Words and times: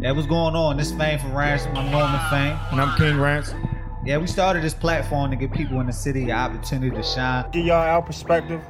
Yeah, 0.00 0.12
what's 0.12 0.28
going 0.28 0.54
on? 0.54 0.76
This 0.76 0.92
Fame 0.92 1.18
for 1.18 1.26
Ransom. 1.26 1.76
I'm 1.76 1.90
Norman 1.90 2.20
Fame. 2.30 2.56
And 2.70 2.80
I'm 2.80 2.96
King 2.96 3.18
Ransom. 3.18 3.68
Yeah, 4.04 4.18
we 4.18 4.28
started 4.28 4.62
this 4.62 4.72
platform 4.72 5.32
to 5.32 5.36
give 5.36 5.50
people 5.50 5.80
in 5.80 5.88
the 5.88 5.92
city 5.92 6.22
an 6.22 6.30
opportunity 6.30 6.94
to 6.94 7.02
shine. 7.02 7.50
Give 7.50 7.66
y'all 7.66 7.82
our 7.82 8.00
perspective 8.00 8.62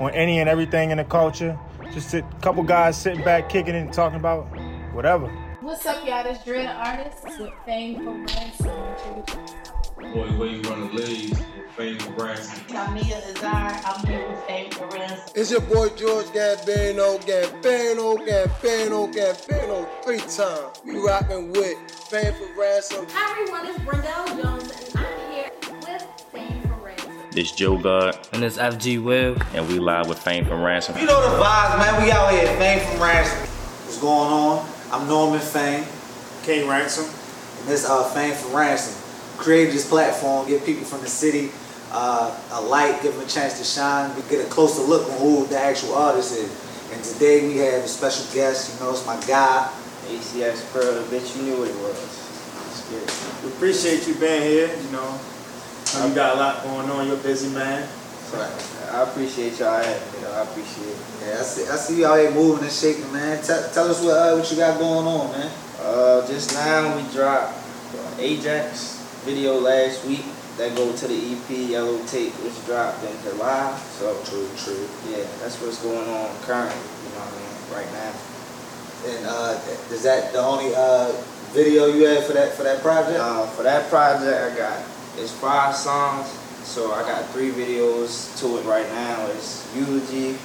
on 0.00 0.10
any 0.12 0.40
and 0.40 0.48
everything 0.48 0.90
in 0.90 0.96
the 0.96 1.04
culture. 1.04 1.58
Just 1.92 2.14
a 2.14 2.22
couple 2.40 2.62
guys 2.62 2.96
sitting 2.96 3.22
back, 3.22 3.50
kicking 3.50 3.74
and 3.74 3.92
talking 3.92 4.18
about 4.18 4.46
whatever. 4.94 5.26
What's 5.60 5.84
up, 5.84 6.02
y'all? 6.06 6.24
This 6.24 6.42
Dread 6.44 6.74
Artist 6.74 7.38
with 7.38 7.52
Fame 7.66 8.02
for 8.02 8.12
Ransom. 8.34 9.69
Boy, 10.00 10.32
way 10.36 10.48
you 10.56 10.62
run 10.62 10.80
the 10.88 10.94
league 11.02 11.30
with 11.30 11.70
Fame 11.76 11.98
for 11.98 12.10
Ransom. 12.24 12.60
Tamia 12.66 13.36
Azar, 13.36 13.80
I'm 13.84 14.06
here 14.06 14.28
with 14.28 14.40
Fame 14.44 14.70
for 14.72 14.86
Ransom. 14.88 15.32
It's 15.34 15.50
your 15.50 15.60
boy 15.60 15.88
George 15.90 16.26
Gambino, 16.26 17.20
Gambino, 17.24 18.16
Gambino, 18.26 19.12
Gambino, 19.14 19.88
three 20.02 20.18
times. 20.18 20.80
We 20.84 20.98
rocking 20.98 21.52
with 21.52 21.78
Fame 21.90 22.32
for 22.34 22.60
Ransom. 22.60 23.06
Hi 23.10 23.40
everyone, 23.40 23.66
it's 23.66 23.78
Brendel 23.84 24.42
Jones 24.42 24.70
and 24.94 24.96
I'm 25.06 25.30
here 25.30 25.50
with 25.82 26.02
Fame 26.32 26.62
for 26.62 26.74
Ransom. 26.86 27.12
This 27.30 27.52
Joe 27.52 27.78
God, 27.78 28.18
And 28.32 28.42
it's 28.42 28.56
FG 28.58 29.02
Will. 29.02 29.36
and 29.54 29.68
we 29.68 29.78
live 29.78 30.08
with 30.08 30.18
Fame 30.18 30.44
from 30.44 30.62
Ransom. 30.62 30.96
You 30.98 31.06
know 31.06 31.20
the 31.22 31.42
vibes, 31.44 31.78
man. 31.78 32.02
We 32.02 32.10
out 32.10 32.30
here 32.32 32.48
at 32.48 32.58
Fame 32.58 32.80
from 32.88 33.02
Ransom. 33.02 33.38
What's 33.38 34.00
going 34.00 34.32
on? 34.32 34.68
I'm 34.90 35.06
Norman 35.06 35.40
Fame. 35.40 35.84
King 36.42 36.68
Ransom. 36.68 37.04
And 37.04 37.68
this 37.68 37.88
uh, 37.88 38.02
Fame 38.14 38.34
for 38.34 38.56
Ransom. 38.56 38.96
Created 39.40 39.72
this 39.72 39.88
platform, 39.88 40.46
give 40.46 40.64
people 40.66 40.84
from 40.84 41.00
the 41.00 41.08
city 41.08 41.50
uh, 41.92 42.36
a 42.52 42.60
light, 42.60 43.02
give 43.02 43.14
them 43.14 43.24
a 43.24 43.28
chance 43.28 43.58
to 43.58 43.64
shine. 43.64 44.14
We 44.14 44.22
get 44.28 44.46
a 44.46 44.48
closer 44.48 44.82
look 44.82 45.10
on 45.10 45.18
who 45.18 45.46
the 45.46 45.58
actual 45.58 45.94
artist 45.94 46.36
is. 46.36 46.50
And 46.92 47.02
today 47.02 47.48
we 47.48 47.56
have 47.58 47.84
a 47.84 47.88
special 47.88 48.26
guest. 48.34 48.74
You 48.74 48.84
know, 48.84 48.92
it's 48.92 49.06
my 49.06 49.18
guy. 49.26 49.70
ACS 50.08 50.70
Pearl, 50.72 51.02
bitch, 51.04 51.36
you 51.36 51.42
knew 51.42 51.58
what 51.58 51.68
it 51.68 51.76
was. 51.76 51.96
Let's 52.66 52.92
it. 52.92 53.44
We 53.44 53.50
appreciate 53.52 54.06
you 54.06 54.14
being 54.16 54.42
here. 54.42 54.66
You 54.68 54.90
know, 54.92 55.20
you 56.06 56.14
got 56.14 56.36
a 56.36 56.38
lot 56.38 56.62
going 56.64 56.90
on. 56.90 57.06
You're 57.06 57.16
a 57.16 57.22
busy 57.22 57.48
man. 57.54 57.88
I 58.92 59.02
appreciate 59.02 59.58
y'all 59.58 59.82
having 59.82 60.20
me. 60.20 60.28
I 60.28 60.42
appreciate 60.42 60.86
it. 60.86 60.98
Yeah, 61.22 61.38
I 61.38 61.42
see, 61.42 61.68
I 61.68 61.76
see 61.76 61.98
you 61.98 62.06
out 62.06 62.18
here 62.18 62.30
moving 62.30 62.64
and 62.64 62.72
shaking, 62.72 63.10
man. 63.12 63.42
Tell, 63.42 63.70
tell 63.70 63.90
us 63.90 64.02
what, 64.02 64.16
uh, 64.16 64.36
what 64.36 64.50
you 64.50 64.56
got 64.56 64.78
going 64.78 65.06
on, 65.06 65.32
man. 65.32 65.50
Uh, 65.80 66.26
just 66.26 66.54
now 66.54 66.96
we 66.96 67.02
dropped 67.12 67.54
Ajax 68.18 68.99
video 69.24 69.58
last 69.60 70.04
week. 70.06 70.24
That 70.58 70.76
go 70.76 70.92
to 70.94 71.06
the 71.08 71.16
EP 71.16 71.48
Yellow 71.70 72.04
Tape, 72.04 72.34
which 72.44 72.52
dropped 72.66 73.02
in 73.04 73.16
July. 73.22 73.72
So 73.96 74.12
True, 74.24 74.48
true. 74.58 74.86
yeah, 75.08 75.24
that's 75.40 75.56
what's 75.62 75.80
going 75.82 76.06
on 76.08 76.28
currently. 76.42 76.76
You 76.76 77.08
know 77.16 77.24
what 77.24 77.32
I 77.32 77.40
mean? 77.40 77.56
Right 77.72 77.90
now. 77.96 78.12
And 79.08 79.24
uh, 79.24 79.94
is 79.94 80.02
that 80.02 80.32
the 80.34 80.40
only 80.40 80.74
uh, 80.74 81.12
video 81.56 81.86
you 81.86 82.04
had 82.04 82.24
for 82.24 82.34
that 82.34 82.52
for 82.52 82.64
that 82.64 82.82
project? 82.82 83.18
Uh, 83.18 83.46
for 83.56 83.62
that 83.62 83.88
project, 83.88 84.52
I 84.52 84.56
got 84.58 84.84
it's 85.16 85.32
five 85.32 85.74
songs, 85.74 86.28
so 86.62 86.92
I 86.92 87.02
got 87.02 87.24
three 87.30 87.50
videos 87.50 88.36
to 88.40 88.58
it 88.58 88.64
right 88.66 88.86
now. 88.92 89.26
It's 89.32 89.64
Eulogy, 89.74 90.36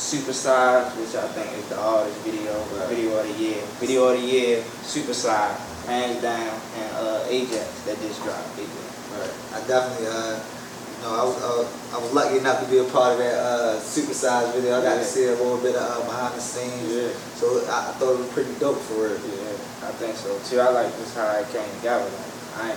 Supersize, 0.00 0.96
which 0.96 1.14
I 1.14 1.28
think 1.36 1.52
is 1.58 1.68
the 1.68 1.76
hardest 1.76 2.16
video, 2.20 2.54
video 2.88 3.18
of 3.18 3.26
the 3.28 3.34
year. 3.42 3.60
Video 3.76 4.08
of 4.08 4.18
the 4.18 4.24
year, 4.26 4.62
Supersize, 4.80 5.52
hands 5.88 6.20
down, 6.20 6.52
and 6.76 6.90
uh, 7.00 7.24
Ajax 7.32 7.64
that 7.88 7.96
just 8.04 8.20
dropped. 8.22 8.44
Ajax. 8.60 8.84
Right. 9.16 9.34
I 9.56 9.66
definitely, 9.66 10.06
uh, 10.06 10.36
you 10.36 11.00
know, 11.02 11.12
I 11.16 11.24
was 11.24 11.36
uh, 11.40 11.96
I 11.96 11.98
was 11.98 12.12
lucky 12.12 12.36
enough 12.38 12.60
to 12.62 12.68
be 12.70 12.78
a 12.78 12.84
part 12.92 13.16
of 13.16 13.18
that 13.18 13.34
uh, 13.40 13.80
supersized 13.80 14.52
video. 14.52 14.78
I 14.78 14.82
got 14.84 15.00
to 15.00 15.04
see 15.04 15.24
a 15.24 15.32
little 15.32 15.58
bit 15.58 15.74
of 15.74 15.82
uh, 15.82 16.04
behind 16.04 16.36
the 16.36 16.44
scenes. 16.44 16.92
Yeah. 16.92 17.08
So 17.40 17.64
I, 17.72 17.88
I 17.88 17.92
thought 17.96 18.14
it 18.14 18.20
was 18.20 18.30
pretty 18.36 18.52
dope 18.60 18.78
for 18.84 19.08
it. 19.08 19.16
Yeah, 19.16 19.88
I 19.88 19.92
think 19.96 20.14
so 20.14 20.36
too. 20.44 20.60
I 20.60 20.68
like 20.70 20.92
just 21.00 21.16
how 21.16 21.32
it 21.40 21.48
came 21.50 21.68
together. 21.80 22.04
Like, 22.04 22.76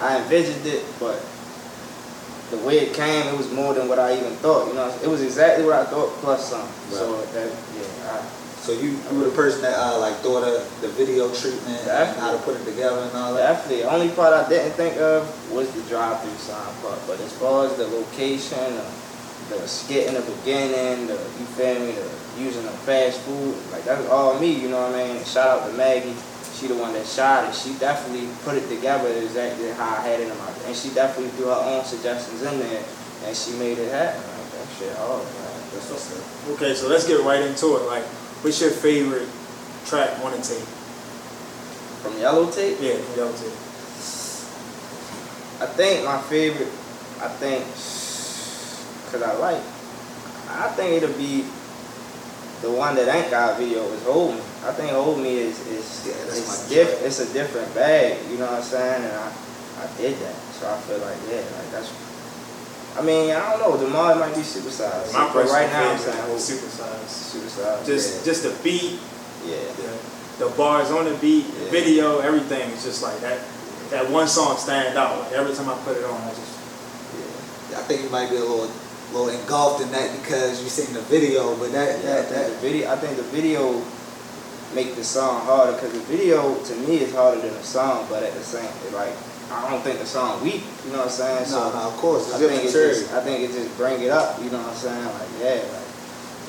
I 0.00 0.22
envisioned 0.22 0.66
it, 0.66 0.84
but 1.00 1.16
the 2.50 2.58
way 2.66 2.80
it 2.80 2.92
came, 2.94 3.26
it 3.26 3.36
was 3.36 3.50
more 3.52 3.72
than 3.74 3.88
what 3.88 3.98
I 3.98 4.18
even 4.18 4.34
thought. 4.42 4.68
You 4.68 4.74
know, 4.74 4.92
it 5.02 5.08
was 5.08 5.22
exactly 5.22 5.64
what 5.64 5.74
I 5.74 5.84
thought 5.84 6.10
plus 6.20 6.50
some. 6.50 6.68
So 6.90 7.24
that 7.32 7.48
yeah, 7.48 8.22
So 8.70 8.78
you, 8.78 8.94
you 9.10 9.18
were 9.18 9.24
the 9.24 9.34
person 9.34 9.62
that 9.62 9.74
uh, 9.74 9.98
like 9.98 10.14
thought 10.22 10.46
of 10.46 10.62
the 10.80 10.86
video 10.94 11.26
treatment 11.34 11.82
and 11.90 12.16
how 12.22 12.30
to 12.30 12.38
put 12.46 12.54
it 12.54 12.62
together 12.62 13.02
and 13.02 13.10
all 13.18 13.34
that. 13.34 13.50
definitely. 13.50 13.82
The 13.82 13.90
only 13.90 14.10
part 14.14 14.30
I 14.30 14.48
didn't 14.48 14.78
think 14.78 14.94
of 15.02 15.26
was 15.50 15.66
the 15.74 15.82
drive-through 15.90 16.38
sign 16.38 16.70
part. 16.78 17.02
But 17.10 17.18
as 17.18 17.34
far 17.34 17.66
as 17.66 17.74
the 17.74 17.90
location, 17.90 18.62
uh, 18.78 18.86
the 19.50 19.66
skit 19.66 20.06
in 20.06 20.14
the 20.14 20.22
beginning, 20.22 21.10
the 21.10 21.18
you 21.18 21.46
feel 21.58 21.82
me, 21.82 21.98
the 21.98 22.06
using 22.38 22.62
the 22.62 22.70
fast 22.86 23.18
food, 23.26 23.58
like 23.74 23.82
that's 23.82 24.06
all 24.06 24.38
me. 24.38 24.54
You 24.54 24.70
know 24.70 24.86
what 24.86 24.94
I 24.94 25.18
mean? 25.18 25.24
Shout 25.24 25.48
out 25.48 25.66
to 25.66 25.74
Maggie. 25.74 26.14
She 26.54 26.68
the 26.68 26.78
one 26.78 26.92
that 26.92 27.06
shot 27.06 27.50
it. 27.50 27.54
She 27.56 27.74
definitely 27.74 28.30
put 28.46 28.54
it 28.54 28.68
together 28.70 29.10
exactly 29.18 29.66
how 29.74 29.98
I 29.98 30.06
had 30.06 30.20
it 30.20 30.30
in 30.30 30.38
my. 30.38 30.46
Head. 30.46 30.70
And 30.70 30.76
she 30.76 30.94
definitely 30.94 31.34
threw 31.34 31.50
her 31.50 31.58
own 31.58 31.82
suggestions 31.82 32.38
in 32.46 32.60
there, 32.60 32.84
and 33.26 33.34
she 33.34 33.50
made 33.58 33.82
it 33.82 33.90
happen. 33.90 34.22
Like 34.22 34.50
that 34.54 34.66
shit 34.78 34.94
hard. 34.94 35.26
Man. 35.26 35.50
That's 35.74 35.90
what's 35.90 36.14
up. 36.14 36.54
Okay, 36.54 36.74
so 36.74 36.86
let's 36.86 37.06
get 37.06 37.18
right 37.22 37.42
into 37.42 37.74
it. 37.78 37.86
Like, 37.86 38.02
what's 38.42 38.60
your 38.60 38.70
favorite 38.70 39.28
track 39.86 40.18
on 40.24 40.32
the 40.32 40.38
tape? 40.38 40.66
From 42.02 42.18
Yellow 42.18 42.50
Tape. 42.50 42.78
Yeah, 42.80 42.96
from 42.96 43.16
Yellow 43.16 43.32
Tape. 43.32 43.58
I 45.60 45.66
think 45.66 46.04
my 46.04 46.20
favorite, 46.22 46.72
I 47.20 47.28
think, 47.36 47.64
cause 49.12 49.20
I 49.22 49.36
like, 49.36 49.60
I 50.48 50.72
think 50.72 51.02
it'll 51.02 51.16
be 51.18 51.44
the 52.62 52.70
one 52.70 52.94
that 52.96 53.08
ain't 53.08 53.30
got 53.30 53.56
a 53.56 53.58
video 53.60 53.84
is 53.92 54.02
Hold 54.04 54.34
Me. 54.36 54.40
I 54.64 54.72
think 54.72 54.90
Hold 54.92 55.18
Me 55.18 55.36
is 55.36 55.60
is 55.68 56.06
Yeah, 56.06 56.14
it's 56.32 56.68
diff, 56.68 57.04
it's 57.04 57.20
a 57.20 57.32
different 57.32 57.74
bag. 57.74 58.18
You 58.30 58.38
know 58.38 58.46
what 58.46 58.60
I'm 58.60 58.62
saying? 58.62 59.04
And 59.04 59.12
I, 59.12 59.32
I 59.80 59.86
did 59.96 60.16
that, 60.20 60.36
so 60.56 60.68
I 60.68 60.76
feel 60.88 60.98
like 60.98 61.16
yeah, 61.28 61.44
like 61.56 61.70
that's. 61.72 61.92
I 62.98 63.02
mean, 63.02 63.30
I 63.30 63.50
don't 63.50 63.60
know. 63.60 63.76
The 63.76 63.88
mod 63.88 64.18
might 64.18 64.34
be 64.34 64.40
supersized. 64.42 65.12
My 65.12 65.26
but 65.32 65.46
personal 65.46 65.54
right 65.62 65.70
now 65.72 65.92
I'm 65.92 65.98
saying 65.98 66.22
Hold 66.26 66.36
is 66.36 66.50
Me. 66.50 66.56
Supersize. 66.56 67.06
Supersized. 67.06 67.86
Just, 67.86 68.24
just 68.24 68.42
the 68.42 68.54
beat, 68.64 68.98
yeah. 69.46 69.56
the, 69.78 70.44
the 70.44 70.50
bars 70.56 70.90
on 70.90 71.04
the 71.04 71.14
beat, 71.18 71.46
the 71.54 71.64
Yeah. 71.66 71.70
video, 71.70 72.18
everything 72.18 72.70
is 72.70 72.84
just 72.84 73.02
like 73.02 73.20
that. 73.20 73.38
That 73.90 74.10
one 74.10 74.26
song 74.28 74.56
stand 74.56 74.96
out. 74.98 75.18
Like, 75.20 75.32
every 75.32 75.54
time 75.54 75.68
I 75.68 75.74
put 75.84 75.96
it 75.96 76.04
on, 76.04 76.20
I 76.20 76.30
just 76.30 76.58
yeah. 77.70 77.78
I 77.78 77.82
think 77.82 78.02
you 78.02 78.10
might 78.10 78.30
be 78.30 78.36
a 78.36 78.40
little 78.40 78.70
little 79.12 79.28
engulfed 79.28 79.82
in 79.82 79.90
that 79.90 80.14
because 80.22 80.62
you 80.62 80.68
seen 80.68 80.94
the 80.94 81.00
video, 81.02 81.56
but 81.56 81.72
that 81.72 81.98
Yeah, 82.04 82.22
that, 82.22 82.28
that 82.30 82.50
the 82.50 82.56
video. 82.58 82.90
I 82.90 82.96
think 82.96 83.16
the 83.16 83.24
video 83.24 83.82
make 84.74 84.94
the 84.94 85.02
song 85.02 85.44
harder 85.44 85.72
because 85.72 85.92
the 85.92 86.00
video 86.06 86.54
to 86.62 86.74
me 86.86 86.98
is 86.98 87.12
harder 87.14 87.40
than 87.40 87.52
the 87.54 87.62
song, 87.62 88.06
but 88.08 88.22
at 88.22 88.32
the 88.34 88.42
same, 88.44 88.70
like 88.94 89.10
I 89.50 89.68
don't 89.70 89.82
think 89.82 89.98
the 89.98 90.06
song 90.06 90.42
weak. 90.42 90.62
You 90.86 90.92
know 90.92 90.98
what 90.98 91.06
I'm 91.06 91.44
saying? 91.44 91.50
no, 91.50 91.70
no, 91.72 91.88
of 91.90 91.96
course, 91.98 92.26
it's 92.28 92.36
I 92.36 92.48
think 92.48 92.64
it 92.64 92.72
just, 92.72 93.12
I 93.12 93.20
think 93.20 93.42
it 93.42 93.52
just 93.52 93.76
bring 93.76 94.00
it 94.02 94.10
up. 94.10 94.38
You 94.42 94.50
know 94.50 94.58
what 94.58 94.70
I'm 94.70 94.76
saying? 94.76 95.04
Like 95.04 95.28
yeah, 95.42 95.60
like 95.74 95.88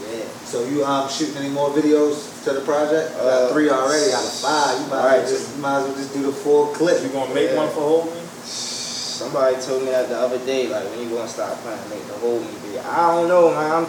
yeah. 0.06 0.25
So 0.45 0.63
you 0.66 0.85
um 0.85 1.09
shooting 1.09 1.38
any 1.38 1.50
more 1.50 1.69
videos 1.72 2.44
to 2.45 2.53
the 2.53 2.61
project? 2.61 3.11
You 3.17 3.22
got 3.22 3.50
Uh, 3.50 3.53
three 3.53 3.69
already 3.69 4.11
out 4.13 4.23
of 4.23 4.34
five. 4.34 4.79
You 4.81 4.88
might, 4.88 5.03
right. 5.06 5.19
as 5.19 5.29
well 5.29 5.40
just, 5.40 5.56
you 5.56 5.61
might 5.61 5.78
as 5.79 5.84
well 5.88 5.95
just 5.97 6.13
do 6.13 6.22
the 6.23 6.31
full 6.31 6.67
clip. 6.78 7.01
You 7.01 7.09
gonna 7.09 7.34
make 7.34 7.50
Yeah. 7.51 7.57
one 7.57 7.69
for 7.69 7.81
Hold 7.81 8.06
Me? 8.13 8.22
Somebody 8.45 9.56
told 9.61 9.84
me 9.84 9.91
that 9.91 10.09
the 10.09 10.17
other 10.17 10.40
day, 10.45 10.67
like 10.67 10.84
when 10.90 11.00
you 11.07 11.09
gonna 11.16 11.28
stop 11.28 11.57
playing, 11.61 11.78
make 11.90 12.06
the 12.07 12.13
whole 12.22 12.40
me 12.40 12.47
video. 12.66 12.81
I 12.90 13.13
don't 13.13 13.28
know, 13.28 13.50
man. 13.53 13.85
I'm, 13.85 13.88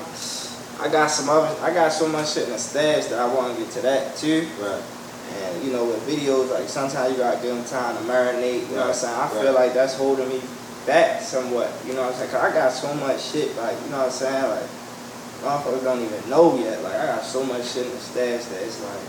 I 0.81 0.89
got 0.93 1.09
some 1.11 1.29
other, 1.29 1.49
I 1.63 1.73
got 1.73 1.93
so 1.93 2.09
much 2.09 2.33
shit 2.35 2.45
in 2.45 2.51
the 2.53 2.59
stash 2.59 3.07
that 3.07 3.19
I 3.19 3.33
want 3.33 3.57
to 3.57 3.63
get 3.63 3.73
to 3.73 3.81
that 3.83 4.17
too. 4.17 4.47
Right. 4.61 4.83
And 5.33 5.65
you 5.65 5.73
know, 5.73 5.85
with 5.85 6.01
videos, 6.07 6.51
like 6.53 6.69
sometimes 6.69 7.13
you 7.13 7.19
gotta 7.19 7.41
give 7.43 7.55
them 7.55 7.65
time 7.65 7.97
to 7.97 8.03
marinate. 8.05 8.69
You 8.69 8.77
know 8.77 8.87
what 8.93 8.95
I'm 8.95 8.95
saying? 8.95 9.15
I 9.17 9.27
Right, 9.33 9.43
feel 9.43 9.55
like 9.55 9.73
that's 9.75 9.95
holding 9.97 10.29
me 10.29 10.41
back 10.87 11.23
somewhat. 11.23 11.71
You 11.87 11.95
know 11.95 12.03
what 12.03 12.13
I'm 12.13 12.19
saying? 12.19 12.31
Cause 12.31 12.43
I 12.43 12.53
got 12.53 12.73
so 12.73 12.93
much 12.95 13.21
shit, 13.23 13.57
like 13.57 13.77
you 13.85 13.91
know 13.91 13.99
what 13.99 14.07
I'm 14.07 14.11
saying? 14.13 14.49
Like 14.51 14.69
motherfuckers 15.43 15.83
don't 15.85 16.03
even 16.03 16.31
know 16.31 16.57
yet. 16.59 16.83
Like 16.83 16.95
I 16.95 17.07
got 17.07 17.23
so 17.25 17.43
much 17.45 17.65
shit 17.67 17.87
in 17.87 17.93
the 17.93 17.99
stash 17.99 18.45
that 18.47 18.63
it's 18.63 18.83
like 18.83 19.05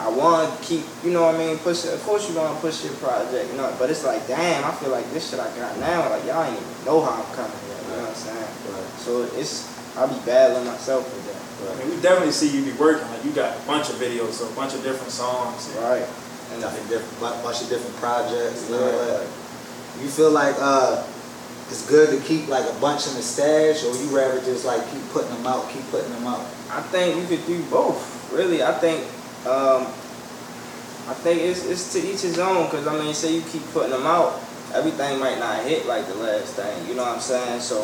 I 0.00 0.08
want 0.10 0.50
to 0.50 0.64
keep. 0.64 0.84
You 1.04 1.12
know 1.12 1.22
what 1.22 1.34
I 1.36 1.38
mean? 1.38 1.58
Push. 1.58 1.84
Of 1.86 2.02
course 2.02 2.28
you 2.28 2.34
gonna 2.34 2.58
push 2.60 2.82
your 2.84 2.94
project, 2.94 3.50
you 3.50 3.56
know. 3.56 3.72
But 3.78 3.90
it's 3.90 4.04
like, 4.04 4.26
damn, 4.26 4.64
I 4.64 4.72
feel 4.76 4.90
like 4.90 5.06
this 5.12 5.30
shit 5.30 5.38
I 5.38 5.46
got 5.56 5.78
now, 5.78 6.08
like 6.10 6.24
y'all 6.26 6.42
ain't 6.44 6.56
even 6.58 6.84
know 6.84 7.02
how 7.04 7.22
I'm 7.22 7.34
coming 7.36 7.52
yet. 7.68 7.78
You 7.82 7.96
know 7.96 8.02
what 8.02 8.08
I'm 8.10 8.14
saying? 8.14 8.50
Right. 8.72 8.90
So 8.98 9.22
it's 9.38 9.68
I 9.96 10.06
be 10.06 10.18
battling 10.24 10.66
myself 10.66 11.04
with 11.04 11.26
that. 11.28 11.31
I 11.70 11.74
mean, 11.78 11.90
we 11.90 12.00
definitely 12.00 12.32
see 12.32 12.50
you 12.50 12.64
be 12.64 12.76
working. 12.78 13.06
Like, 13.08 13.24
you 13.24 13.32
got 13.32 13.56
a 13.56 13.66
bunch 13.66 13.90
of 13.90 13.96
videos, 13.96 14.32
so 14.32 14.48
a 14.48 14.54
bunch 14.54 14.74
of 14.74 14.82
different 14.82 15.12
songs. 15.12 15.68
Right. 15.78 16.06
And 16.52 16.60
different, 16.60 16.88
different 16.88 17.42
bunch 17.42 17.62
of 17.62 17.68
different 17.68 17.96
projects. 17.96 18.68
Yeah. 18.68 18.78
that. 18.78 19.26
You 20.00 20.08
feel 20.08 20.30
like 20.30 20.54
uh, 20.58 21.04
it's 21.68 21.88
good 21.88 22.10
to 22.10 22.26
keep 22.26 22.48
like 22.48 22.68
a 22.68 22.74
bunch 22.80 23.08
in 23.08 23.14
the 23.14 23.22
stash, 23.22 23.84
or 23.84 23.96
you 23.96 24.14
rather 24.14 24.40
just 24.40 24.64
like 24.64 24.80
keep 24.90 25.02
putting 25.10 25.30
them 25.30 25.46
out, 25.46 25.68
keep 25.70 25.88
putting 25.90 26.10
them 26.12 26.26
out? 26.26 26.40
I 26.70 26.80
think 26.92 27.16
you 27.16 27.36
could 27.36 27.46
do 27.46 27.62
both. 27.70 28.32
Really, 28.32 28.62
I 28.62 28.72
think 28.72 29.04
um, 29.46 29.86
I 31.08 31.14
think 31.14 31.42
it's 31.42 31.66
it's 31.66 31.92
to 31.94 31.98
each 31.98 32.22
his 32.22 32.38
own. 32.38 32.68
Cause 32.70 32.86
I 32.86 32.98
mean, 32.98 33.14
say 33.14 33.34
you 33.34 33.42
keep 33.42 33.64
putting 33.72 33.90
them 33.90 34.06
out, 34.06 34.40
everything 34.74 35.18
might 35.18 35.38
not 35.38 35.64
hit 35.64 35.86
like 35.86 36.06
the 36.06 36.14
last 36.14 36.54
thing. 36.54 36.88
You 36.88 36.94
know 36.94 37.02
what 37.02 37.16
I'm 37.16 37.20
saying? 37.20 37.60
So 37.60 37.82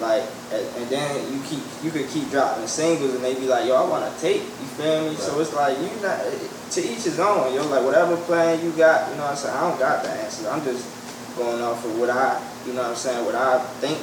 Like, 0.00 0.24
and, 0.52 0.66
and 0.76 0.86
then 0.90 1.32
you 1.32 1.40
keep 1.48 1.62
you 1.82 1.90
could 1.90 2.08
keep 2.08 2.30
dropping 2.30 2.66
singles, 2.66 3.14
and 3.14 3.24
they 3.24 3.34
be 3.34 3.46
like, 3.46 3.66
yo, 3.66 3.76
I 3.76 3.88
want 3.88 4.04
to 4.04 4.20
take. 4.20 4.42
You 4.42 4.68
feel 4.76 5.08
me? 5.08 5.16
So 5.16 5.40
it's 5.40 5.54
like 5.54 5.78
you 5.78 5.88
not 6.02 6.20
to 6.20 6.80
each 6.80 7.04
his 7.04 7.18
own. 7.18 7.54
Yo, 7.54 7.66
like 7.68 7.84
whatever 7.84 8.16
plan 8.28 8.62
you 8.64 8.72
got, 8.72 9.08
you 9.10 9.16
know 9.16 9.22
what 9.22 9.30
I'm 9.30 9.36
saying. 9.36 9.56
I 9.56 9.60
don't 9.70 9.78
got 9.78 10.04
the 10.04 10.10
answer. 10.10 10.48
I'm 10.50 10.62
just 10.64 10.84
going 11.36 11.62
off 11.62 11.84
of 11.84 11.98
what 11.98 12.10
I, 12.10 12.40
you 12.66 12.72
know 12.72 12.82
what 12.82 12.90
I'm 12.90 12.96
saying, 12.96 13.24
what 13.24 13.34
I 13.34 13.62
think 13.80 13.98